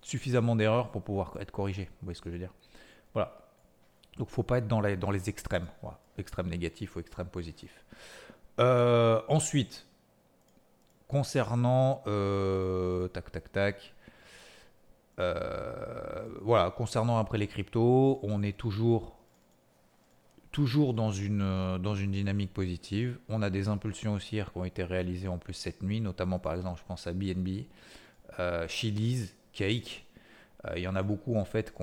suffisamment 0.00 0.56
d'erreurs 0.56 0.90
pour 0.90 1.02
pouvoir 1.02 1.36
être 1.40 1.50
corrigé. 1.50 1.84
Vous 1.84 2.06
voyez 2.06 2.14
ce 2.14 2.22
que 2.22 2.30
je 2.30 2.34
veux 2.34 2.40
dire? 2.40 2.54
Voilà. 3.12 3.38
Donc, 4.16 4.30
faut 4.30 4.42
pas 4.42 4.58
être 4.58 4.68
dans 4.68 4.80
les, 4.80 4.96
dans 4.96 5.10
les 5.10 5.28
extrêmes, 5.28 5.66
voilà. 5.82 5.98
extrême 6.16 6.48
négatif 6.48 6.96
ou 6.96 7.00
extrême 7.00 7.26
positif. 7.26 7.84
Ensuite, 8.58 9.86
concernant 11.08 12.02
tac 13.12 13.30
tac 13.32 13.52
tac. 13.52 13.94
voilà, 16.42 16.70
concernant 16.76 17.18
après 17.18 17.38
les 17.38 17.46
cryptos, 17.46 18.20
on 18.22 18.42
est 18.42 18.56
toujours 18.56 19.14
toujours 20.54 20.94
dans 20.94 21.10
une, 21.10 21.42
euh, 21.42 21.78
dans 21.78 21.96
une 21.96 22.12
dynamique 22.12 22.52
positive. 22.52 23.18
On 23.28 23.42
a 23.42 23.50
des 23.50 23.66
impulsions 23.66 24.14
haussières 24.14 24.52
qui 24.52 24.58
ont 24.58 24.64
été 24.64 24.84
réalisées 24.84 25.26
en 25.26 25.36
plus 25.36 25.52
cette 25.52 25.82
nuit, 25.82 26.00
notamment 26.00 26.38
par 26.38 26.54
exemple, 26.54 26.80
je 26.80 26.86
pense 26.86 27.08
à 27.08 27.12
BNB, 27.12 27.66
euh, 28.38 28.68
Chili's, 28.68 29.34
Cake. 29.52 30.06
Euh, 30.64 30.74
il 30.76 30.82
y 30.82 30.86
en 30.86 30.94
a 30.94 31.02
beaucoup 31.02 31.34
en 31.34 31.44
fait 31.44 31.74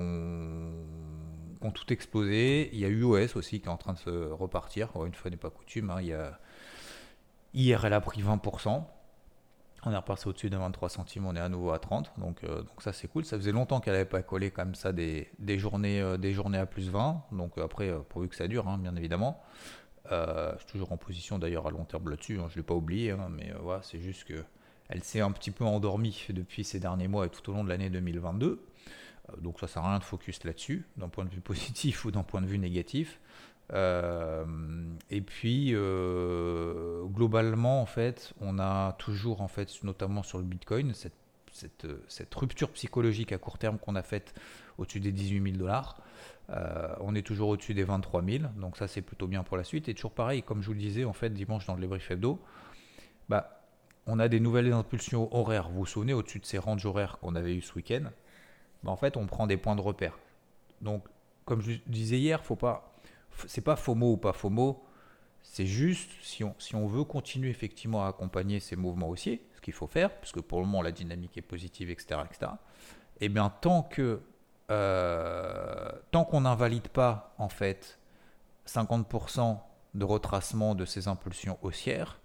ont, 1.61 1.71
tout 1.71 1.91
explosé. 1.91 2.69
Il 2.73 2.79
y 2.79 2.85
a 2.85 2.89
UOS 2.89 3.35
aussi 3.35 3.61
qui 3.61 3.67
est 3.67 3.71
en 3.71 3.77
train 3.77 3.93
de 3.93 3.99
se 3.99 4.31
repartir. 4.31 4.89
une 5.05 5.13
fois 5.13 5.31
n'est 5.31 5.37
pas 5.37 5.49
coutume. 5.49 5.89
Hein. 5.89 5.97
il 6.01 6.07
y 6.07 6.13
a, 6.13 6.39
hier, 7.53 7.83
elle 7.85 7.93
a 7.93 8.01
pris 8.01 8.21
20%. 8.21 8.83
On 9.83 9.91
est 9.91 9.95
repassé 9.95 10.29
au-dessus 10.29 10.51
de 10.51 10.57
23 10.57 10.89
centimes, 10.89 11.25
on 11.25 11.35
est 11.35 11.39
à 11.39 11.49
nouveau 11.49 11.71
à 11.71 11.79
30, 11.79 12.11
donc, 12.17 12.43
euh, 12.43 12.61
donc 12.61 12.81
ça 12.83 12.93
c'est 12.93 13.07
cool. 13.07 13.25
Ça 13.25 13.35
faisait 13.35 13.51
longtemps 13.51 13.79
qu'elle 13.79 13.93
n'avait 13.93 14.05
pas 14.05 14.21
collé 14.21 14.51
comme 14.51 14.75
ça 14.75 14.93
des, 14.93 15.27
journées, 15.57 15.99
euh, 15.99 16.17
des 16.17 16.33
journées 16.33 16.59
à 16.59 16.67
plus 16.67 16.89
20, 16.91 17.23
donc 17.31 17.57
euh, 17.57 17.63
après, 17.63 17.91
pourvu 18.09 18.29
que 18.29 18.35
ça 18.35 18.47
dure, 18.47 18.67
hein, 18.67 18.77
bien 18.77 18.95
évidemment. 18.95 19.41
je 20.11 20.55
suis 20.59 20.67
toujours 20.67 20.91
en 20.91 20.97
position 20.97 21.39
d'ailleurs 21.39 21.65
à 21.65 21.71
long 21.71 21.85
terme 21.85 22.09
là-dessus, 22.09 22.39
hein, 22.39 22.45
je 22.49 22.53
ne 22.53 22.57
l'ai 22.57 22.63
pas 22.63 22.75
oublié, 22.75 23.15
mais 23.31 23.53
voilà, 23.59 23.81
c'est 23.81 23.99
juste 23.99 24.25
que 24.25 24.43
elle 24.89 25.03
s'est 25.03 25.21
un 25.21 25.31
petit 25.31 25.51
peu 25.51 25.63
endormie 25.63 26.27
depuis 26.29 26.63
ces 26.63 26.79
derniers 26.79 27.07
mois 27.07 27.25
et 27.25 27.29
tout 27.29 27.49
au 27.49 27.53
long 27.53 27.63
de 27.63 27.69
l'année 27.69 27.89
2022. 27.89 28.61
Donc 29.39 29.59
ça 29.59 29.67
sert 29.67 29.83
à 29.83 29.89
rien 29.89 30.00
de 30.00 30.03
focus 30.03 30.43
là-dessus, 30.43 30.85
d'un 30.97 31.09
point 31.09 31.25
de 31.25 31.29
vue 31.29 31.41
positif 31.41 32.05
ou 32.05 32.11
d'un 32.11 32.23
point 32.23 32.41
de 32.41 32.47
vue 32.47 32.59
négatif. 32.59 33.19
Euh, 33.73 34.43
et 35.09 35.21
puis, 35.21 35.69
euh, 35.73 37.03
globalement, 37.05 37.81
en 37.81 37.85
fait, 37.85 38.33
on 38.41 38.59
a 38.59 38.93
toujours, 38.93 39.41
en 39.41 39.47
fait, 39.47 39.83
notamment 39.83 40.23
sur 40.23 40.38
le 40.38 40.43
Bitcoin, 40.43 40.93
cette 40.93 42.35
rupture 42.35 42.69
psychologique 42.71 43.31
à 43.31 43.38
court 43.38 43.57
terme 43.57 43.77
qu'on 43.77 43.95
a 43.95 44.03
faite 44.03 44.33
au-dessus 44.77 45.00
des 45.00 45.11
18 45.11 45.43
000 45.43 45.57
dollars. 45.57 46.01
Euh, 46.50 46.93
on 47.00 47.15
est 47.15 47.21
toujours 47.21 47.50
au-dessus 47.50 47.73
des 47.73 47.83
23 47.83 48.23
000, 48.23 48.43
donc 48.57 48.75
ça 48.75 48.88
c'est 48.88 49.01
plutôt 49.01 49.27
bien 49.27 49.43
pour 49.43 49.55
la 49.55 49.63
suite. 49.63 49.88
Et 49.88 49.93
toujours 49.93 50.11
pareil, 50.11 50.43
comme 50.43 50.61
je 50.61 50.67
vous 50.67 50.73
le 50.73 50.79
disais, 50.79 51.05
en 51.05 51.13
fait, 51.13 51.29
dimanche 51.29 51.65
dans 51.65 51.75
le 51.75 51.81
débrief 51.81 52.11
hebdo, 52.11 52.39
bah, 53.29 53.61
on 54.05 54.19
a 54.19 54.27
des 54.27 54.39
nouvelles 54.39 54.73
impulsions 54.73 55.33
horaires. 55.33 55.69
Vous 55.69 55.79
vous 55.79 55.85
souvenez, 55.85 56.13
au-dessus 56.13 56.39
de 56.39 56.45
ces 56.45 56.57
ranges 56.57 56.85
horaires 56.85 57.19
qu'on 57.19 57.35
avait 57.35 57.55
eu 57.55 57.61
ce 57.61 57.73
week-end, 57.75 58.03
en 58.89 58.95
fait, 58.95 59.17
on 59.17 59.27
prend 59.27 59.48
des 59.48 59.57
points 59.57 59.75
de 59.75 59.81
repère. 59.81 60.17
Donc, 60.81 61.03
comme 61.46 61.61
je 61.61 61.74
disais 61.87 62.17
hier, 62.17 62.44
faut 62.44 62.55
pas 62.55 62.91
c'est 63.48 63.61
pas 63.61 63.75
FOMO 63.75 64.13
ou 64.13 64.17
pas 64.17 64.33
FOMO, 64.33 64.83
c'est 65.41 65.65
juste 65.65 66.11
si 66.22 66.44
on, 66.44 66.55
si 66.59 66.75
on 66.75 66.85
veut 66.87 67.03
continuer 67.03 67.50
effectivement 67.50 68.05
à 68.05 68.09
accompagner 68.09 68.59
ces 68.59 68.75
mouvements 68.75 69.09
haussiers, 69.09 69.48
ce 69.55 69.61
qu'il 69.61 69.74
faut 69.74 69.87
faire, 69.87 70.11
puisque 70.20 70.41
pour 70.41 70.59
le 70.59 70.65
moment 70.65 70.81
la 70.81 70.91
dynamique 70.91 71.37
est 71.37 71.41
positive, 71.41 71.89
etc., 71.89 72.22
etc. 72.25 72.51
Et 73.20 73.25
eh 73.25 73.29
bien 73.29 73.50
tant 73.50 73.83
que 73.83 74.22
euh, 74.70 75.91
tant 76.11 76.24
qu'on 76.24 76.41
n'invalide 76.41 76.87
pas 76.87 77.33
en 77.37 77.50
fait 77.50 78.00
50% 78.67 79.59
de 79.94 80.05
retracement 80.05 80.75
de 80.75 80.85
ces 80.85 81.07
impulsions 81.07 81.57
haussières, 81.61 82.22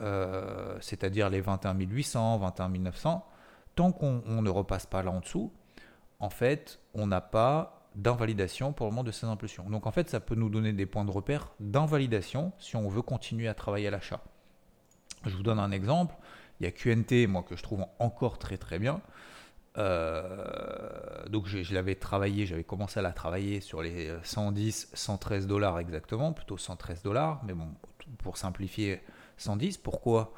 euh, 0.00 0.76
c'est-à-dire 0.80 1.28
les 1.28 1.40
21 1.40 1.74
800, 1.74 2.38
21 2.38 2.68
900, 2.68 3.26
tant 3.74 3.92
qu'on 3.92 4.22
ne 4.42 4.50
repasse 4.50 4.86
pas 4.86 5.02
là 5.02 5.10
en 5.10 5.20
dessous, 5.20 5.52
en 6.22 6.30
fait, 6.30 6.78
on 6.94 7.08
n'a 7.08 7.20
pas 7.20 7.88
d'invalidation 7.96 8.72
pour 8.72 8.86
le 8.86 8.92
moment 8.92 9.02
de 9.02 9.10
ces 9.10 9.26
impulsions. 9.26 9.68
Donc 9.68 9.88
en 9.88 9.90
fait, 9.90 10.08
ça 10.08 10.20
peut 10.20 10.36
nous 10.36 10.48
donner 10.48 10.72
des 10.72 10.86
points 10.86 11.04
de 11.04 11.10
repère 11.10 11.52
d'invalidation 11.58 12.52
si 12.58 12.76
on 12.76 12.88
veut 12.88 13.02
continuer 13.02 13.48
à 13.48 13.54
travailler 13.54 13.88
à 13.88 13.90
l'achat. 13.90 14.22
Je 15.26 15.36
vous 15.36 15.42
donne 15.42 15.58
un 15.58 15.72
exemple. 15.72 16.14
Il 16.60 16.64
y 16.64 16.68
a 16.68 16.70
QNT, 16.70 17.26
moi, 17.26 17.42
que 17.42 17.56
je 17.56 17.62
trouve 17.64 17.84
encore 17.98 18.38
très 18.38 18.56
très 18.56 18.78
bien. 18.78 19.00
Euh, 19.78 21.26
donc 21.28 21.46
je, 21.46 21.74
l'avais 21.74 21.96
travaillé, 21.96 22.46
j'avais 22.46 22.62
commencé 22.62 23.00
à 23.00 23.02
la 23.02 23.12
travailler 23.12 23.60
sur 23.60 23.82
les 23.82 24.14
110, 24.22 24.90
113 24.92 25.48
dollars 25.48 25.80
exactement, 25.80 26.32
plutôt 26.32 26.56
113 26.56 27.02
dollars, 27.02 27.42
mais 27.44 27.52
bon, 27.52 27.66
pour 28.18 28.36
simplifier, 28.36 29.00
110. 29.38 29.78
Pourquoi? 29.78 30.32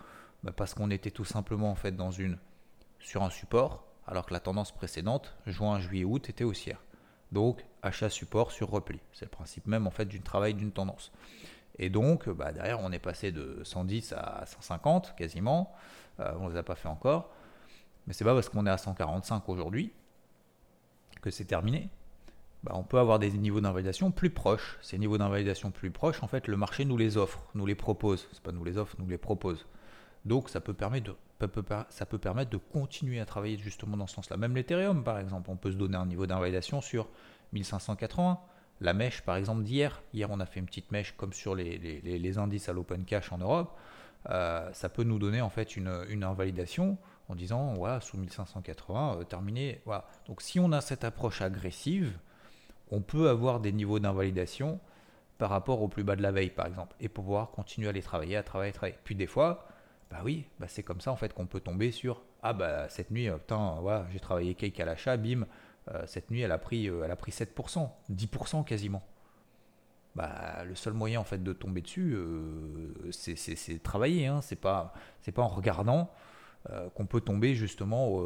Bah, 0.45 0.53
Parce 0.57 0.73
qu'on 0.73 0.91
était 0.91 1.11
tout 1.11 1.27
simplement 1.27 1.71
en 1.71 1.75
fait 1.75 1.95
dans 1.95 2.11
une, 2.11 2.39
sur 3.01 3.23
un 3.23 3.31
support, 3.31 3.85
alors 4.07 4.27
que 4.27 4.33
la 4.33 4.41
tendance 4.41 4.73
précédente, 4.73 5.35
juin, 5.47 5.79
juillet, 5.79 6.05
août, 6.05 6.29
était 6.29 6.45
haussière. 6.45 6.81
Donc 7.33 7.65
achat 7.83 8.11
support 8.11 8.53
sur 8.53 8.71
repli. 8.71 9.01
C'est 9.13 9.25
le 9.25 9.31
principe 9.31 9.67
même 9.67 9.87
en 9.87 9.91
fait 9.91 10.07
du 10.07 10.21
travail 10.21 10.55
d'une 10.55 10.73
tendance. 10.73 11.13
Et 11.79 11.91
donc 11.91 12.29
bah, 12.29 12.53
derrière 12.53 12.81
on 12.81 12.93
est 12.93 12.99
passé 12.99 13.33
de 13.33 13.61
110 13.65 14.13
à 14.13 14.45
150 14.47 15.15
quasiment. 15.17 15.73
Euh, 16.21 16.33
on 16.39 16.47
ne 16.47 16.53
les 16.53 16.59
a 16.59 16.63
pas 16.63 16.77
fait 16.77 16.89
encore. 16.89 17.31
Mais 18.07 18.13
c'est 18.13 18.25
pas 18.25 18.35
parce 18.35 18.49
qu'on 18.49 18.67
est 18.67 18.71
à 18.71 18.79
145 18.79 19.49
aujourd'hui 19.49 19.93
que 21.23 21.31
c'est 21.31 21.47
terminé. 21.47 21.89
Bah, 22.63 22.73
on 22.75 22.83
peut 22.83 22.99
avoir 22.99 23.19
des 23.19 23.31
niveaux 23.33 23.61
d'invalidation 23.61 24.11
plus 24.11 24.31
proches. 24.31 24.79
Ces 24.83 24.99
niveaux 24.99 25.19
d'invalidation 25.19 25.71
plus 25.71 25.91
proches, 25.91 26.23
en 26.23 26.29
fait, 26.29 26.49
le 26.49 26.57
marché 26.57 26.85
nous 26.85 26.97
les 26.97 27.17
offre, 27.17 27.43
nous 27.55 27.67
les 27.67 27.75
propose. 27.75 28.29
C'est 28.33 28.43
pas 28.43 28.53
nous 28.53 28.65
les 28.65 28.79
offre, 28.79 28.97
nous 28.99 29.07
les 29.07 29.19
propose. 29.19 29.67
Donc 30.25 30.49
ça 30.49 30.61
peut 30.61 30.75
permettre 30.75 31.15
de, 31.41 32.57
continuer 32.57 33.21
à 33.21 33.27
travailler 33.27 33.59
justement 33.59 33.97
dans 33.97 34.07
ce 34.07 34.15
sens-là. 34.15 34.37
Même 34.37 34.55
l'Ethereum, 34.55 35.05
par 35.05 35.19
exemple, 35.19 35.51
on 35.51 35.57
peut 35.57 35.71
se 35.71 35.77
donner 35.77 35.97
un 35.97 36.07
niveau 36.07 36.27
d'invalidation 36.27 36.81
sur 36.81 37.09
1580. 37.53 38.41
La 38.81 38.95
mèche, 38.95 39.23
par 39.23 39.37
exemple, 39.37 39.63
d'hier. 39.63 40.03
Hier, 40.13 40.29
on 40.31 40.41
a 40.41 40.47
fait 40.47 40.61
une 40.61 40.67
petite 40.67 40.91
mèche 40.91 41.15
comme 41.17 41.33
sur 41.33 41.55
les, 41.55 42.39
indices 42.39 42.69
à 42.69 42.73
l'open 42.73 43.05
cash 43.05 43.33
en 43.33 43.39
Europe. 43.39 43.77
Euh, 44.31 44.71
ça 44.73 44.89
peut 44.89 45.05
nous 45.05 45.19
donner 45.19 45.43
en 45.43 45.51
fait 45.51 45.77
une, 45.77 46.25
invalidation 46.25 46.97
en 47.29 47.35
disant 47.35 47.75
voilà 47.75 48.01
sous 48.01 48.17
1580 48.17 49.19
euh, 49.19 49.25
terminé 49.25 49.83
voilà 49.85 50.07
donc 50.27 50.41
si 50.41 50.59
on 50.59 50.73
a 50.73 50.81
cette 50.81 51.05
approche 51.05 51.43
agressive 51.43 52.19
on 52.91 53.03
peut 53.03 53.29
avoir 53.29 53.61
des 53.61 53.71
niveaux 53.71 53.99
d'invalidation 53.99 54.81
par 55.37 55.51
rapport 55.51 55.83
au 55.83 55.89
plus 55.89 56.05
bas 56.05 56.17
de 56.17 56.23
la 56.23 56.33
veille 56.33 56.49
par 56.49 56.67
exemple 56.67 56.97
et 57.01 57.11
pouvoir 57.11 57.51
continuer 57.51 57.89
à 57.89 57.93
les 57.93 58.01
travailler 58.01 58.39
à 58.39 58.43
travailler 58.43 58.71
à 58.71 58.75
travailler 58.75 58.99
puis 59.05 59.15
des 59.15 59.27
fois 59.27 59.69
bah 60.11 60.19
oui, 60.25 60.47
bah 60.59 60.67
c'est 60.69 60.83
comme 60.83 61.01
ça 61.01 61.11
en 61.11 61.17
fait 61.17 61.33
qu'on 61.33 61.47
peut 61.47 61.61
tomber 61.61 61.91
sur 61.91 62.23
ah 62.43 62.53
bah 62.53 62.89
cette 62.91 63.11
nuit, 63.11 63.29
euh, 63.29 63.39
putain, 63.39 63.83
j'ai 64.13 64.21
travaillé 64.21 64.55
cake 64.55 64.79
à 64.79 64.85
l'achat, 64.85 65.17
bim, 65.17 65.47
euh, 65.91 66.03
cette 66.07 66.31
nuit 66.31 66.43
elle 66.43 66.53
a 66.53 66.59
pris, 66.59 66.89
euh, 66.89 67.03
elle 67.05 67.11
a 67.11 67.17
pris 67.17 67.33
7%, 67.33 67.91
10% 68.11 68.65
quasiment. 68.65 69.03
Bah, 70.15 70.63
le 70.65 70.75
seul 70.75 70.93
moyen 70.93 71.21
en 71.21 71.25
fait 71.25 71.43
de 71.43 71.53
tomber 71.53 71.81
dessus, 71.81 72.17
c'est 73.11 73.83
travailler, 73.83 74.27
hein, 74.27 74.41
c'est 74.43 74.61
pas, 74.61 74.95
pas 75.35 75.43
en 75.43 75.49
regardant 75.49 76.11
qu'on 76.95 77.07
peut 77.07 77.21
tomber 77.21 77.55
justement 77.55 78.21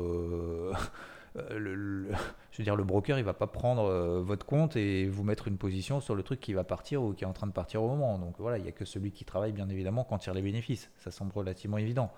Euh, 1.36 1.58
le, 1.58 2.08
je 2.50 2.58
veux 2.58 2.64
dire, 2.64 2.76
le 2.76 2.84
broker, 2.84 3.18
il 3.18 3.24
va 3.24 3.34
pas 3.34 3.46
prendre 3.46 3.84
euh, 3.84 4.20
votre 4.22 4.46
compte 4.46 4.76
et 4.76 5.06
vous 5.08 5.24
mettre 5.24 5.48
une 5.48 5.58
position 5.58 6.00
sur 6.00 6.14
le 6.14 6.22
truc 6.22 6.40
qui 6.40 6.52
va 6.52 6.64
partir 6.64 7.02
ou 7.02 7.12
qui 7.12 7.24
est 7.24 7.26
en 7.26 7.32
train 7.32 7.46
de 7.46 7.52
partir 7.52 7.82
au 7.82 7.88
moment. 7.88 8.18
Donc 8.18 8.34
voilà, 8.38 8.58
il 8.58 8.62
n'y 8.62 8.68
a 8.68 8.72
que 8.72 8.84
celui 8.84 9.12
qui 9.12 9.24
travaille, 9.24 9.52
bien 9.52 9.68
évidemment, 9.68 10.04
quand 10.04 10.18
tire 10.18 10.34
les 10.34 10.42
bénéfices. 10.42 10.90
Ça 10.98 11.10
semble 11.10 11.32
relativement 11.32 11.78
évident. 11.78 12.10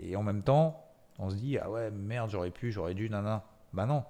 Et 0.00 0.16
en 0.16 0.22
même 0.22 0.42
temps, 0.42 0.84
on 1.18 1.30
se 1.30 1.36
dit, 1.36 1.58
ah 1.58 1.70
ouais, 1.70 1.90
merde, 1.90 2.30
j'aurais 2.30 2.50
pu, 2.50 2.72
j'aurais 2.72 2.94
dû, 2.94 3.10
nanana. 3.10 3.44
Bah 3.72 3.86
non, 3.86 4.04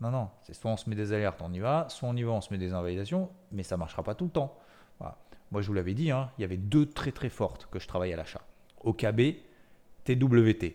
non, 0.00 0.10
non. 0.10 0.28
C'est 0.42 0.54
soit 0.54 0.70
on 0.70 0.76
se 0.76 0.88
met 0.88 0.96
des 0.96 1.12
alertes, 1.12 1.40
on 1.42 1.52
y 1.52 1.58
va, 1.58 1.86
soit 1.88 2.08
on 2.08 2.16
y 2.16 2.22
va, 2.22 2.32
on 2.32 2.40
se 2.40 2.52
met 2.52 2.58
des 2.58 2.72
invalidations, 2.72 3.30
mais 3.50 3.62
ça 3.62 3.76
marchera 3.76 4.02
pas 4.02 4.14
tout 4.14 4.24
le 4.24 4.30
temps. 4.30 4.56
Moi, 5.52 5.60
je 5.60 5.66
vous 5.66 5.74
l'avais 5.74 5.92
dit, 5.92 6.10
hein, 6.10 6.30
il 6.38 6.40
y 6.40 6.44
avait 6.44 6.56
deux 6.56 6.86
très 6.86 7.12
très 7.12 7.28
fortes 7.28 7.68
que 7.70 7.78
je 7.78 7.86
travaille 7.86 8.14
à 8.14 8.16
l'achat. 8.16 8.40
OKB, 8.84 9.20
TWT. 10.04 10.74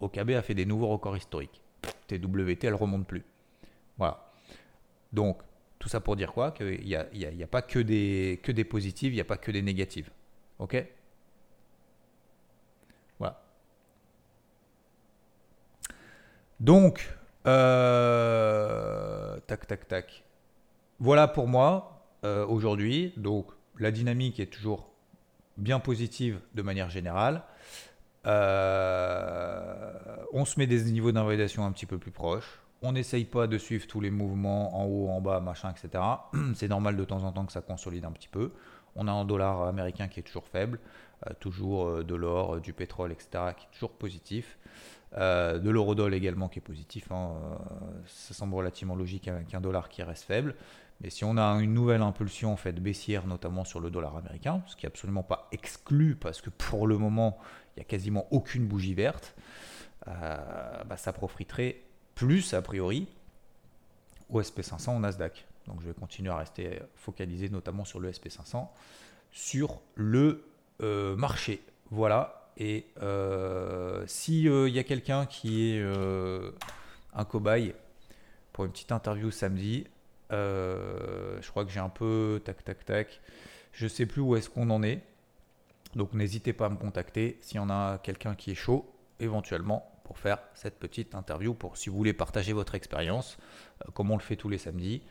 OKB 0.00 0.30
a 0.30 0.42
fait 0.42 0.54
des 0.54 0.66
nouveaux 0.66 0.88
records 0.88 1.16
historiques. 1.16 1.62
TWT, 2.06 2.64
elle 2.64 2.74
remonte 2.74 3.06
plus. 3.06 3.24
Voilà. 3.98 4.30
Donc, 5.12 5.40
tout 5.78 5.88
ça 5.88 6.00
pour 6.00 6.16
dire 6.16 6.32
quoi? 6.32 6.52
Qu'il 6.52 6.84
n'y 6.84 6.94
a, 6.94 7.06
a, 7.06 7.46
pas 7.46 7.62
que 7.62 7.78
des, 7.78 8.40
que 8.42 8.52
des 8.52 8.64
positives, 8.64 9.12
il 9.12 9.16
n'y 9.16 9.20
a 9.20 9.24
pas 9.24 9.38
que 9.38 9.50
des 9.50 9.62
négatives. 9.62 10.10
Ok? 10.58 10.84
Voilà. 13.18 13.42
Donc, 16.60 17.08
euh, 17.46 19.38
tac, 19.46 19.66
tac, 19.66 19.88
tac. 19.88 20.24
Voilà 20.98 21.28
pour 21.28 21.48
moi 21.48 22.06
euh, 22.24 22.46
aujourd'hui. 22.46 23.14
Donc, 23.16 23.46
la 23.78 23.90
dynamique 23.90 24.38
est 24.38 24.52
toujours 24.52 24.90
bien 25.56 25.80
positive 25.80 26.40
de 26.54 26.62
manière 26.62 26.90
générale. 26.90 27.42
Euh, 28.26 30.02
on 30.32 30.44
se 30.44 30.58
met 30.58 30.66
des 30.66 30.84
niveaux 30.84 31.12
d'invalidation 31.12 31.64
un 31.64 31.72
petit 31.72 31.86
peu 31.86 31.98
plus 31.98 32.10
proches. 32.10 32.60
On 32.82 32.92
n'essaye 32.92 33.24
pas 33.24 33.46
de 33.46 33.58
suivre 33.58 33.86
tous 33.86 34.00
les 34.00 34.10
mouvements 34.10 34.80
en 34.80 34.86
haut, 34.86 35.08
en 35.08 35.20
bas, 35.20 35.40
machin, 35.40 35.70
etc. 35.70 36.02
C'est 36.54 36.68
normal 36.68 36.96
de 36.96 37.04
temps 37.04 37.24
en 37.24 37.32
temps 37.32 37.44
que 37.44 37.52
ça 37.52 37.60
consolide 37.60 38.04
un 38.04 38.12
petit 38.12 38.28
peu. 38.28 38.52
On 38.96 39.06
a 39.06 39.12
un 39.12 39.24
dollar 39.24 39.64
américain 39.64 40.08
qui 40.08 40.20
est 40.20 40.24
toujours 40.24 40.46
faible, 40.46 40.80
toujours 41.38 42.02
de 42.02 42.14
l'or, 42.16 42.60
du 42.60 42.72
pétrole, 42.72 43.12
etc., 43.12 43.52
qui 43.56 43.66
est 43.66 43.70
toujours 43.72 43.92
positif. 43.92 44.58
Euh, 45.18 45.58
de 45.58 45.70
l'eurodoll 45.70 46.14
également 46.14 46.48
qui 46.48 46.60
est 46.60 46.62
positif. 46.62 47.10
Hein, 47.10 47.32
euh, 47.34 47.56
ça 48.06 48.32
semble 48.32 48.54
relativement 48.54 48.94
logique 48.94 49.26
avec 49.26 49.52
un 49.54 49.60
dollar 49.60 49.88
qui 49.88 50.02
reste 50.02 50.24
faible. 50.24 50.54
Mais 51.00 51.10
si 51.10 51.24
on 51.24 51.36
a 51.36 51.42
une 51.60 51.74
nouvelle 51.74 52.02
impulsion 52.02 52.52
en 52.52 52.56
fait 52.56 52.72
baissière, 52.78 53.26
notamment 53.26 53.64
sur 53.64 53.80
le 53.80 53.90
dollar 53.90 54.16
américain, 54.16 54.62
ce 54.66 54.76
qui 54.76 54.84
n'est 54.84 54.88
absolument 54.88 55.22
pas 55.24 55.48
exclu 55.50 56.14
parce 56.14 56.40
que 56.40 56.50
pour 56.50 56.86
le 56.86 56.96
moment 56.98 57.38
il 57.76 57.80
n'y 57.80 57.82
a 57.82 57.84
quasiment 57.84 58.26
aucune 58.30 58.66
bougie 58.66 58.94
verte, 58.94 59.34
euh, 60.08 60.84
bah, 60.84 60.96
ça 60.96 61.12
profiterait 61.12 61.82
plus 62.14 62.54
a 62.54 62.62
priori 62.62 63.08
au 64.28 64.40
SP500 64.40 64.96
au 64.96 65.00
Nasdaq. 65.00 65.46
Donc 65.66 65.80
je 65.80 65.86
vais 65.86 65.94
continuer 65.94 66.30
à 66.30 66.36
rester 66.36 66.80
focalisé 66.96 67.48
notamment 67.48 67.84
sur 67.84 68.00
le 68.00 68.10
SP500, 68.10 68.68
sur 69.30 69.80
le 69.94 70.44
marché. 71.16 71.60
Voilà, 71.90 72.40
et 72.60 72.84
euh, 73.02 74.04
s'il 74.06 74.48
euh, 74.48 74.68
y 74.68 74.78
a 74.78 74.84
quelqu'un 74.84 75.24
qui 75.24 75.70
est 75.70 75.80
euh, 75.80 76.50
un 77.14 77.24
cobaye 77.24 77.74
pour 78.52 78.66
une 78.66 78.70
petite 78.70 78.92
interview 78.92 79.30
samedi, 79.30 79.86
je 80.30 81.48
crois 81.48 81.64
que 81.64 81.70
j'ai 81.70 81.80
un 81.80 81.88
peu 81.88 82.40
tac 82.44 82.62
tac 82.62 82.84
tac. 82.84 83.20
Je 83.72 83.86
sais 83.86 84.04
plus 84.04 84.20
où 84.20 84.36
est-ce 84.36 84.50
qu'on 84.50 84.68
en 84.70 84.82
est. 84.82 85.02
Donc 85.94 86.12
n'hésitez 86.14 86.52
pas 86.52 86.66
à 86.66 86.68
me 86.68 86.76
contacter 86.76 87.38
s'il 87.40 87.56
y 87.56 87.60
en 87.60 87.70
a 87.70 87.98
quelqu'un 87.98 88.34
qui 88.34 88.50
est 88.50 88.54
chaud, 88.54 88.92
éventuellement, 89.18 89.92
pour 90.04 90.18
faire 90.18 90.38
cette 90.54 90.78
petite 90.78 91.14
interview, 91.14 91.54
pour 91.54 91.76
si 91.76 91.88
vous 91.90 91.96
voulez 91.96 92.12
partager 92.12 92.52
votre 92.52 92.74
expérience, 92.74 93.38
comme 93.94 94.10
on 94.10 94.16
le 94.16 94.22
fait 94.22 94.36
tous 94.36 94.48
les 94.48 94.58
samedis, 94.58 95.02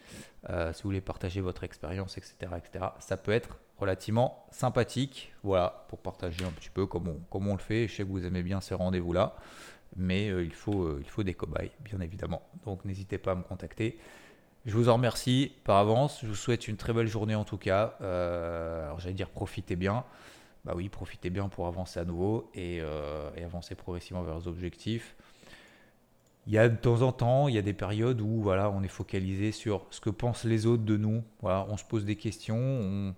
si 0.47 0.83
vous 0.83 0.89
voulez 0.89 1.01
partager 1.01 1.41
votre 1.41 1.63
expérience, 1.63 2.17
etc., 2.17 2.51
etc. 2.57 2.85
Ça 2.99 3.15
peut 3.15 3.31
être 3.31 3.57
relativement 3.79 4.45
sympathique. 4.51 5.33
Voilà, 5.43 5.85
pour 5.87 5.99
partager 5.99 6.43
un 6.45 6.51
petit 6.51 6.69
peu 6.69 6.85
comment 6.85 7.15
on, 7.31 7.53
le 7.53 7.59
fait. 7.59 7.87
Je 7.87 7.95
sais 7.95 8.03
que 8.03 8.09
vous 8.09 8.25
aimez 8.25 8.43
bien 8.43 8.61
ces 8.61 8.75
rendez-vous-là, 8.75 9.35
mais 9.95 10.29
euh, 10.29 10.43
il, 10.43 10.53
faut, 10.53 10.83
euh, 10.83 11.01
il 11.01 11.09
faut 11.09 11.23
des 11.23 11.33
cobayes, 11.33 11.71
bien 11.79 11.99
évidemment. 12.01 12.41
Donc 12.65 12.85
n'hésitez 12.85 13.17
pas 13.17 13.31
à 13.31 13.35
me 13.35 13.43
contacter. 13.43 13.97
Je 14.65 14.75
vous 14.75 14.89
en 14.89 14.93
remercie 14.93 15.53
par 15.63 15.77
avance. 15.77 16.19
Je 16.21 16.27
vous 16.27 16.35
souhaite 16.35 16.67
une 16.67 16.77
très 16.77 16.93
belle 16.93 17.07
journée 17.07 17.35
en 17.35 17.45
tout 17.45 17.57
cas. 17.57 17.95
Euh, 18.01 18.85
alors 18.85 18.99
j'allais 18.99 19.15
dire 19.15 19.29
profitez 19.29 19.75
bien. 19.75 20.03
Bah 20.65 20.73
oui, 20.75 20.89
profitez 20.89 21.29
bien 21.29 21.47
pour 21.49 21.67
avancer 21.67 21.99
à 21.99 22.05
nouveau 22.05 22.49
et, 22.53 22.77
et 22.77 23.43
avancer 23.43 23.75
progressivement 23.75 24.23
vers 24.23 24.39
vos 24.39 24.49
objectifs. 24.49 25.15
Il 26.49 26.53
y 26.53 26.57
a 26.57 26.67
de 26.67 26.75
temps 26.75 27.03
en 27.03 27.11
temps, 27.11 27.47
il 27.47 27.53
y 27.53 27.57
a 27.59 27.61
des 27.61 27.73
périodes 27.73 28.21
où 28.21 28.41
voilà, 28.41 28.71
on 28.71 28.81
est 28.81 28.87
focalisé 28.87 29.51
sur 29.51 29.85
ce 29.91 30.01
que 30.01 30.09
pensent 30.09 30.45
les 30.45 30.65
autres 30.65 30.83
de 30.83 30.97
nous. 30.97 31.23
Voilà, 31.41 31.67
on 31.69 31.77
se 31.77 31.83
pose 31.83 32.05
des 32.05 32.15
questions, 32.15 32.57
on, 32.57 33.13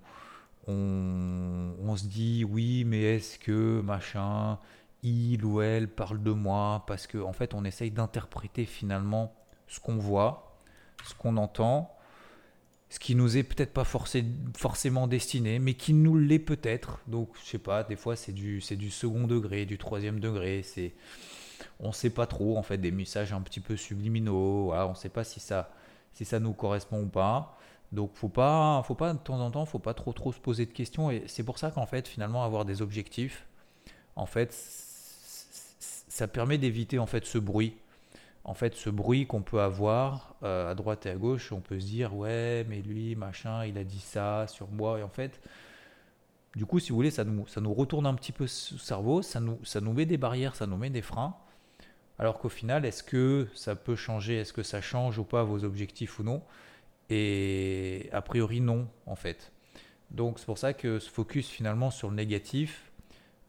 on, 0.68 1.96
se 1.96 2.06
dit 2.08 2.44
oui, 2.44 2.84
mais 2.84 3.16
est-ce 3.16 3.40
que 3.40 3.82
machin, 3.82 4.60
il 5.02 5.46
ou 5.46 5.62
elle 5.62 5.88
parle 5.88 6.22
de 6.22 6.32
moi? 6.32 6.84
Parce 6.88 7.08
qu'en 7.08 7.30
en 7.30 7.34
fait, 7.34 7.54
on 7.54 7.64
essaye 7.64 7.92
d'interpréter 7.92 8.66
finalement 8.66 9.34
ce 9.68 9.80
qu'on 9.80 9.98
voit, 9.98 10.58
ce 11.06 11.14
qu'on 11.16 11.38
entend, 11.38 11.96
ce 12.92 13.00
qui 13.00 13.16
nous 13.16 13.38
est 13.38 13.44
peut-être 13.44 13.72
pas 13.72 13.86
forcément 13.86 15.08
destiné, 15.08 15.60
mais 15.60 15.76
qui 15.76 15.94
nous 15.94 16.18
l'est 16.18 16.40
peut-être. 16.40 17.00
Donc, 17.08 17.30
je 17.42 17.50
sais 17.50 17.58
pas, 17.58 17.86
des 17.86 17.96
fois 17.96 18.18
c'est 18.18 18.34
du, 18.34 18.60
c'est 18.60 18.76
du 18.76 18.92
second 18.92 19.28
degré, 19.28 19.66
du 19.66 19.78
troisième 19.78 20.20
degré, 20.20 20.62
c'est 20.62 20.92
on 21.80 21.94
sait 21.94 22.10
pas 22.10 22.28
trop 22.28 22.58
en 22.58 22.64
fait 22.64 22.78
des 22.78 22.92
messages 22.92 23.32
un 23.32 23.40
petit 23.42 23.62
peu 23.62 23.78
subliminaux, 23.78 24.66
voilà, 24.66 24.88
on 24.88 24.94
sait 24.94 25.10
pas 25.10 25.24
si 25.24 25.40
ça 25.40 25.74
si 26.14 26.26
ça 26.26 26.42
nous 26.42 26.52
correspond 26.52 27.04
ou 27.04 27.08
pas. 27.08 27.58
Donc 27.94 28.12
faut 28.16 28.28
pas, 28.28 28.84
faut 28.86 28.96
pas 28.96 29.14
de 29.14 29.20
temps 29.20 29.40
en 29.40 29.52
temps, 29.52 29.66
faut 29.66 29.80
pas 29.80 29.94
trop 29.94 30.12
trop 30.12 30.34
se 30.34 30.40
poser 30.40 30.66
de 30.66 30.72
questions. 30.72 31.10
Et 31.12 31.24
c'est 31.28 31.44
pour 31.44 31.60
ça 31.60 31.72
qu'en 31.72 31.86
fait 31.86 32.10
finalement 32.10 32.44
avoir 32.44 32.66
des 32.66 32.82
objectifs, 32.82 33.46
en 34.18 34.26
fait, 34.26 34.54
ça 36.10 36.28
permet 36.28 36.58
d'éviter 36.58 37.00
en 37.00 37.06
fait 37.06 37.26
ce 37.26 37.38
bruit. 37.38 37.78
En 38.44 38.54
fait, 38.56 38.76
ce 38.76 38.90
bruit 38.90 39.28
qu'on 39.28 39.44
peut 39.44 39.62
avoir 39.62 40.36
euh, 40.44 40.72
à 40.72 40.76
droite 40.76 41.06
et 41.06 41.12
à 41.12 41.16
gauche, 41.16 41.52
on 41.52 41.62
peut 41.62 41.80
se 41.80 41.86
dire 41.86 42.16
ouais, 42.16 42.66
mais 42.68 42.82
lui 42.82 43.16
machin, 43.16 43.66
il 43.66 43.78
a 43.78 43.84
dit 43.84 44.00
ça 44.00 44.48
sur 44.48 44.70
moi. 44.70 45.00
Et 45.00 45.04
en 45.04 45.10
fait, 45.10 45.40
du 46.56 46.66
coup, 46.66 46.80
si 46.80 46.90
vous 46.90 46.96
voulez, 46.96 47.12
ça 47.12 47.24
nous, 47.24 47.74
retourne 47.74 48.06
un 48.06 48.16
petit 48.16 48.32
peu 48.32 48.46
le 48.46 48.48
cerveau, 48.48 49.22
ça 49.22 49.40
nous, 49.40 49.94
met 49.94 50.06
des 50.06 50.18
barrières, 50.18 50.56
ça 50.56 50.68
nous 50.68 50.78
met 50.78 50.90
des 50.90 51.02
freins. 51.02 51.36
Alors 52.20 52.40
qu'au 52.40 52.50
final, 52.50 52.86
est-ce 52.86 53.04
que 53.04 53.48
ça 53.54 53.76
peut 53.76 53.96
changer 53.96 54.38
Est-ce 54.38 54.54
que 54.54 54.64
ça 54.64 54.82
change 54.82 55.18
ou 55.18 55.24
pas 55.24 55.44
vos 55.44 55.64
objectifs 55.64 56.20
ou 56.20 56.24
non? 56.24 56.44
Et 57.10 58.10
a 58.12 58.22
priori, 58.22 58.60
non, 58.60 58.88
en 59.06 59.16
fait. 59.16 59.52
Donc 60.10 60.40
c'est 60.40 60.46
pour 60.46 60.58
ça 60.58 60.74
que 60.74 61.00
se 61.00 61.10
focus 61.10 61.48
finalement 61.48 61.90
sur 61.90 62.10
le 62.10 62.16
négatif, 62.16 62.92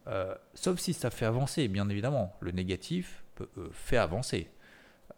euh, 0.06 0.34
sauf 0.54 0.78
si 0.78 0.92
ça 0.92 1.10
fait 1.10 1.26
avancer, 1.26 1.68
bien 1.68 1.88
évidemment. 1.88 2.34
Le 2.40 2.52
négatif 2.52 3.24
euh, 3.40 3.68
fait 3.72 3.96
avancer. 3.96 4.48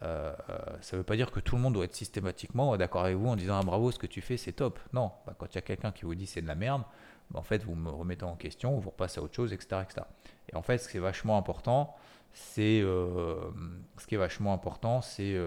Euh, 0.02 0.34
ça 0.80 0.96
ne 0.96 0.98
veut 0.98 1.04
pas 1.04 1.16
dire 1.16 1.30
que 1.30 1.40
tout 1.40 1.56
le 1.56 1.62
monde 1.62 1.74
doit 1.74 1.84
être 1.84 1.94
systématiquement 1.94 2.76
d'accord 2.76 3.04
avec 3.04 3.16
vous 3.16 3.28
en 3.28 3.36
disant 3.36 3.58
ah, 3.60 3.64
bravo, 3.64 3.90
ce 3.90 3.98
que 3.98 4.06
tu 4.06 4.20
fais, 4.20 4.36
c'est 4.36 4.52
top. 4.52 4.78
Non, 4.92 5.12
bah, 5.26 5.34
quand 5.38 5.46
il 5.46 5.54
y 5.54 5.58
a 5.58 5.62
quelqu'un 5.62 5.92
qui 5.92 6.04
vous 6.04 6.14
dit 6.14 6.26
c'est 6.26 6.42
de 6.42 6.46
la 6.46 6.54
merde, 6.54 6.82
bah, 7.30 7.40
en 7.40 7.42
fait, 7.42 7.64
vous 7.64 7.74
me 7.74 7.90
remettez 7.90 8.24
en 8.24 8.36
question, 8.36 8.78
vous 8.78 8.90
repassez 8.90 9.20
à 9.20 9.22
autre 9.22 9.34
chose, 9.34 9.52
etc. 9.52 9.82
Et 10.48 10.56
en 10.56 10.62
fait, 10.62 10.78
ce 10.78 10.88
qui 10.88 10.96
est 10.96 11.00
vachement 11.00 11.38
important, 11.38 11.94
c'est 12.32 12.80
ce 12.80 14.06
qui 14.06 14.14
est 14.14 14.18
vachement 14.18 14.52
important, 14.52 15.00
c'est 15.00 15.38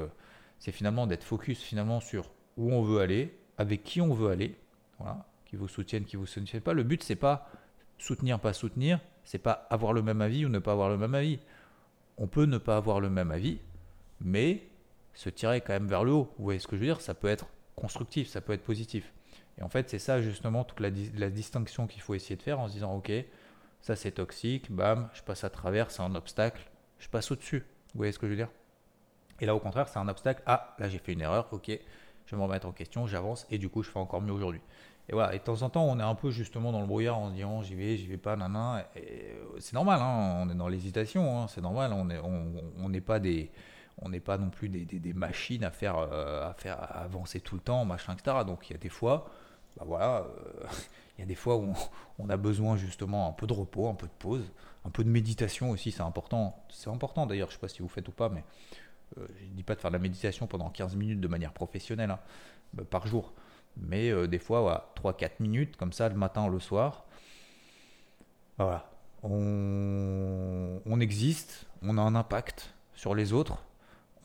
finalement 0.72 1.06
d'être 1.08 1.24
focus 1.24 1.62
finalement 1.62 2.00
sur 2.00 2.30
où 2.56 2.72
on 2.72 2.82
veut 2.82 3.02
aller, 3.02 3.38
avec 3.58 3.84
qui 3.84 4.02
on 4.02 4.14
veut 4.14 4.32
aller, 4.32 4.58
qui 5.46 5.56
vous 5.56 5.68
soutiennent, 5.68 6.06
qui 6.06 6.16
vous 6.16 6.26
soutiennent 6.26 6.62
pas. 6.62 6.74
Le 6.74 6.84
but 6.84 7.04
c'est 7.04 7.16
pas 7.16 7.50
soutenir, 7.98 8.40
pas 8.40 8.54
soutenir, 8.54 9.00
c'est 9.24 9.40
pas 9.40 9.68
avoir 9.70 9.94
le 9.94 10.02
même 10.02 10.22
avis 10.22 10.46
ou 10.46 10.50
ne 10.50 10.60
pas 10.60 10.72
avoir 10.72 10.90
le 10.90 10.98
même 10.98 11.16
avis. 11.16 11.40
On 12.18 12.28
peut 12.28 12.46
ne 12.46 12.58
pas 12.58 12.78
avoir 12.78 13.00
le 13.00 13.10
même 13.10 13.32
avis, 13.32 13.60
mais 14.22 14.64
se 15.14 15.30
tirer 15.30 15.62
quand 15.62 15.74
même 15.74 15.88
vers 15.88 16.04
le 16.04 16.12
haut. 16.12 16.34
Vous 16.38 16.44
voyez 16.44 16.60
ce 16.60 16.68
que 16.68 16.76
je 16.76 16.82
veux 16.82 16.88
dire? 16.88 17.02
Ça 17.02 17.14
peut 17.14 17.28
être 17.28 17.48
constructif, 17.76 18.28
ça 18.28 18.42
peut 18.42 18.54
être 18.54 18.64
positif. 18.64 19.14
Et 19.58 19.64
en 19.64 19.70
fait, 19.70 19.90
c'est 19.90 20.00
ça 20.00 20.22
justement 20.22 20.64
toute 20.64 20.80
la, 20.80 21.30
distinction 21.30 21.88
qu'il 21.88 22.02
faut 22.02 22.14
essayer 22.14 22.36
de 22.36 22.44
faire 22.44 22.60
en 22.60 22.68
se 22.68 22.74
disant, 22.74 22.96
ok, 22.96 23.12
ça 23.82 23.96
c'est 23.96 24.12
toxique, 24.12 24.72
bam, 24.72 25.10
je 25.14 25.24
passe 25.24 25.44
à 25.44 25.50
travers, 25.50 25.90
c'est 25.92 26.04
un 26.04 26.14
obstacle, 26.16 26.70
je 27.00 27.10
passe 27.10 27.32
au-dessus. 27.32 27.60
Vous 27.94 27.98
voyez 27.98 28.12
ce 28.12 28.20
que 28.20 28.28
je 28.28 28.32
veux 28.32 28.38
dire? 28.38 28.50
Et 29.40 29.46
là, 29.46 29.56
au 29.56 29.60
contraire, 29.60 29.88
c'est 29.88 30.00
un 30.00 30.08
obstacle. 30.08 30.44
Ah, 30.46 30.76
là 30.80 30.90
j'ai 30.90 31.00
fait 31.00 31.14
une 31.14 31.22
erreur, 31.22 31.48
ok, 31.52 31.72
je 32.28 32.32
vais 32.32 32.38
me 32.38 32.44
remettre 32.44 32.68
en 32.68 32.72
question, 32.72 33.08
j'avance 33.08 33.48
et 33.50 33.58
du 33.58 33.70
coup 33.70 33.82
je 33.82 33.90
fais 33.90 34.00
encore 34.00 34.22
mieux 34.22 34.34
aujourd'hui. 34.34 34.62
Et 35.10 35.14
voilà, 35.14 35.34
et 35.34 35.40
de 35.40 35.44
temps 35.44 35.62
en 35.62 35.70
temps 35.70 35.86
on 35.86 36.00
est 36.00 36.04
un 36.04 36.16
peu 36.16 36.32
justement 36.32 36.72
dans 36.74 36.82
le 36.82 36.88
brouillard 36.88 37.18
en 37.18 37.30
se 37.30 37.36
disant 37.36 37.62
j'y 37.64 37.76
vais, 37.76 37.96
j'y 37.96 38.08
vais 38.08 38.18
pas, 38.18 38.36
nanan. 38.36 38.84
C'est 39.60 39.74
normal, 39.74 40.02
hein, 40.02 40.44
on 40.44 40.50
est 40.50 40.56
dans 40.56 40.68
l'hésitation, 40.68 41.42
hein, 41.42 41.48
c'est 41.48 41.62
normal, 41.62 41.94
on, 41.94 42.90
n'est 42.90 43.02
pas 43.02 43.20
des 43.20 43.50
on 44.00 44.10
n'est 44.10 44.20
pas 44.20 44.38
non 44.38 44.50
plus 44.50 44.70
des, 44.70 45.14
machines 45.14 45.64
à 45.64 45.72
faire, 45.72 45.98
euh, 45.98 46.50
à 46.50 46.54
faire 46.54 46.78
avancer 46.96 47.40
tout 47.40 47.56
le 47.56 47.62
temps, 47.62 47.86
machin, 47.86 48.14
etc. 48.14 48.38
Donc 48.46 48.70
il 48.70 48.74
y 48.74 48.76
a 48.76 48.80
des 48.80 48.90
fois, 48.90 49.30
bah 49.76 49.84
voilà, 49.88 50.20
euh, 50.20 50.66
il 51.18 51.22
y 51.22 51.24
a 51.24 51.26
des 51.26 51.36
fois 51.36 51.58
où 51.58 51.74
on, 52.20 52.30
a 52.30 52.38
besoin 52.38 52.78
justement 52.78 53.28
un 53.28 53.34
peu 53.34 53.48
de 53.48 53.54
repos, 53.54 53.88
un 53.88 53.96
peu 53.96 54.08
de 54.08 54.14
pause, 54.20 54.44
un 54.86 54.90
peu 54.90 55.04
de 55.04 55.10
méditation 55.10 55.72
aussi, 55.72 55.92
c'est 55.92 56.02
important. 56.02 56.64
C'est 56.70 56.90
important 56.90 57.26
d'ailleurs, 57.26 57.50
je 57.50 57.56
sais 57.56 57.60
pas 57.60 57.68
si 57.68 57.82
vous 57.82 57.90
faites 57.90 58.08
ou 58.08 58.12
pas, 58.12 58.30
mais 58.30 58.44
euh, 59.18 59.28
je 59.40 59.46
ne 59.46 59.50
dis 59.52 59.64
pas 59.64 59.76
de 59.76 59.82
faire 59.82 59.92
de 59.92 59.96
la 59.96 60.02
méditation 60.02 60.48
pendant 60.48 60.70
15 60.70 60.96
minutes 60.96 61.20
de 61.20 61.28
manière 61.28 61.54
professionnelle 61.54 62.12
hein, 62.12 62.20
bah, 62.74 62.84
par 62.88 63.08
jour, 63.08 63.34
mais 63.78 64.28
des 64.28 64.40
fois, 64.40 64.94
3-4 65.04 65.34
minutes 65.40 65.78
comme 65.78 65.94
ça 65.94 66.10
le 66.10 66.16
matin 66.16 66.48
le 66.48 66.60
soir. 66.60 67.06
Voilà, 68.58 68.90
on, 69.22 70.82
on, 70.84 71.00
existe, 71.00 71.68
on 71.84 72.00
a 72.00 72.02
un 72.02 72.16
impact 72.16 72.74
sur 72.96 73.14
les 73.14 73.34
autres, 73.34 73.64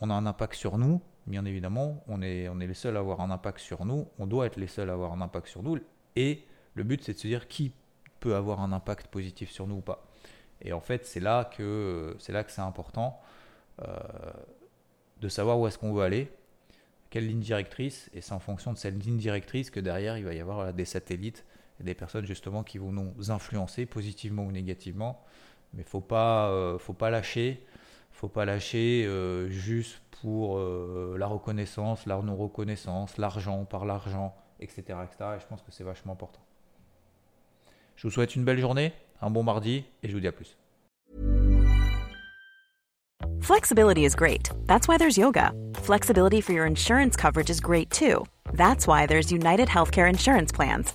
on 0.02 0.10
a 0.10 0.14
un 0.14 0.26
impact 0.26 0.54
sur 0.54 0.78
nous, 0.78 1.00
bien 1.26 1.44
évidemment, 1.44 2.02
on 2.08 2.22
est, 2.22 2.50
les 2.58 2.74
seuls 2.74 2.96
à 2.96 3.00
avoir 3.00 3.20
un 3.20 3.30
impact 3.30 3.60
sur 3.60 3.84
nous, 3.84 4.08
on 4.18 4.26
doit 4.26 4.46
être 4.46 4.56
les 4.56 4.66
seuls 4.66 4.90
à 4.90 4.94
avoir 4.94 5.12
un 5.12 5.20
impact 5.20 5.46
sur 5.46 5.62
nous, 5.62 5.78
et 6.16 6.42
le 6.74 6.82
but 6.82 7.02
c'est 7.04 7.14
de 7.14 7.18
se 7.18 7.28
dire 7.28 7.46
qui 7.46 7.72
peut 8.18 8.34
avoir 8.34 8.60
un 8.60 8.72
impact 8.72 9.06
positif 9.06 9.50
sur 9.50 9.68
nous 9.68 9.76
ou 9.76 9.80
pas. 9.80 10.04
Et 10.60 10.72
en 10.72 10.80
fait, 10.80 11.06
c'est 11.06 11.20
là 11.20 11.44
que 11.44 12.16
c'est 12.18 12.32
là 12.32 12.42
que 12.44 12.50
c'est 12.50 12.60
important. 12.60 13.20
Euh, 13.80 13.96
de 15.20 15.28
savoir 15.28 15.58
où 15.58 15.68
est-ce 15.68 15.78
qu'on 15.78 15.92
veut 15.92 16.02
aller, 16.02 16.32
quelle 17.10 17.28
ligne 17.28 17.40
directrice, 17.40 18.10
et 18.12 18.20
c'est 18.20 18.32
en 18.32 18.40
fonction 18.40 18.72
de 18.72 18.78
cette 18.78 19.00
ligne 19.04 19.18
directrice 19.18 19.70
que 19.70 19.78
derrière 19.78 20.18
il 20.18 20.24
va 20.24 20.34
y 20.34 20.40
avoir 20.40 20.74
des 20.74 20.84
satellites 20.84 21.44
et 21.80 21.84
des 21.84 21.94
personnes 21.94 22.26
justement 22.26 22.64
qui 22.64 22.78
vont 22.78 22.90
nous 22.90 23.30
influencer 23.30 23.86
positivement 23.86 24.44
ou 24.44 24.50
négativement. 24.50 25.24
Mais 25.74 25.84
faut 25.84 26.00
pas, 26.00 26.50
euh, 26.50 26.76
faut 26.78 26.92
pas 26.92 27.08
lâcher, 27.08 27.64
faut 28.22 28.28
pas 28.28 28.44
lâcher 28.44 29.04
euh, 29.04 29.48
juste 29.48 30.00
pour 30.20 30.56
euh, 30.56 31.16
la 31.18 31.26
reconnaissance, 31.26 32.06
la 32.06 32.22
non-reconnaissance, 32.22 33.18
l'argent 33.18 33.64
par 33.64 33.84
l'argent, 33.84 34.32
etc., 34.60 34.80
etc. 35.02 35.30
Et 35.36 35.40
je 35.40 35.46
pense 35.48 35.60
que 35.60 35.72
c'est 35.72 35.82
vachement 35.82 36.12
important. 36.12 36.38
Je 37.96 38.06
vous 38.06 38.12
souhaite 38.12 38.36
une 38.36 38.44
belle 38.44 38.60
journée, 38.60 38.92
un 39.20 39.30
bon 39.30 39.42
mardi, 39.42 39.82
et 40.04 40.08
je 40.08 40.12
vous 40.12 40.20
dis 40.20 40.28
à 40.28 40.32
plus. 40.32 40.56
Flexibility 43.40 44.04
is 44.04 44.14
great. 44.14 44.50
That's 44.68 44.86
why 44.86 44.98
there's 44.98 45.18
yoga. 45.18 45.50
Flexibility 45.82 46.40
for 46.40 46.52
your 46.52 46.64
insurance 46.64 47.16
coverage 47.16 47.50
is 47.50 47.60
great 47.60 47.90
too. 47.90 48.24
That's 48.52 48.86
why 48.86 49.06
there's 49.06 49.32
United 49.32 49.66
Healthcare 49.66 50.08
Insurance 50.08 50.52
Plans. 50.52 50.94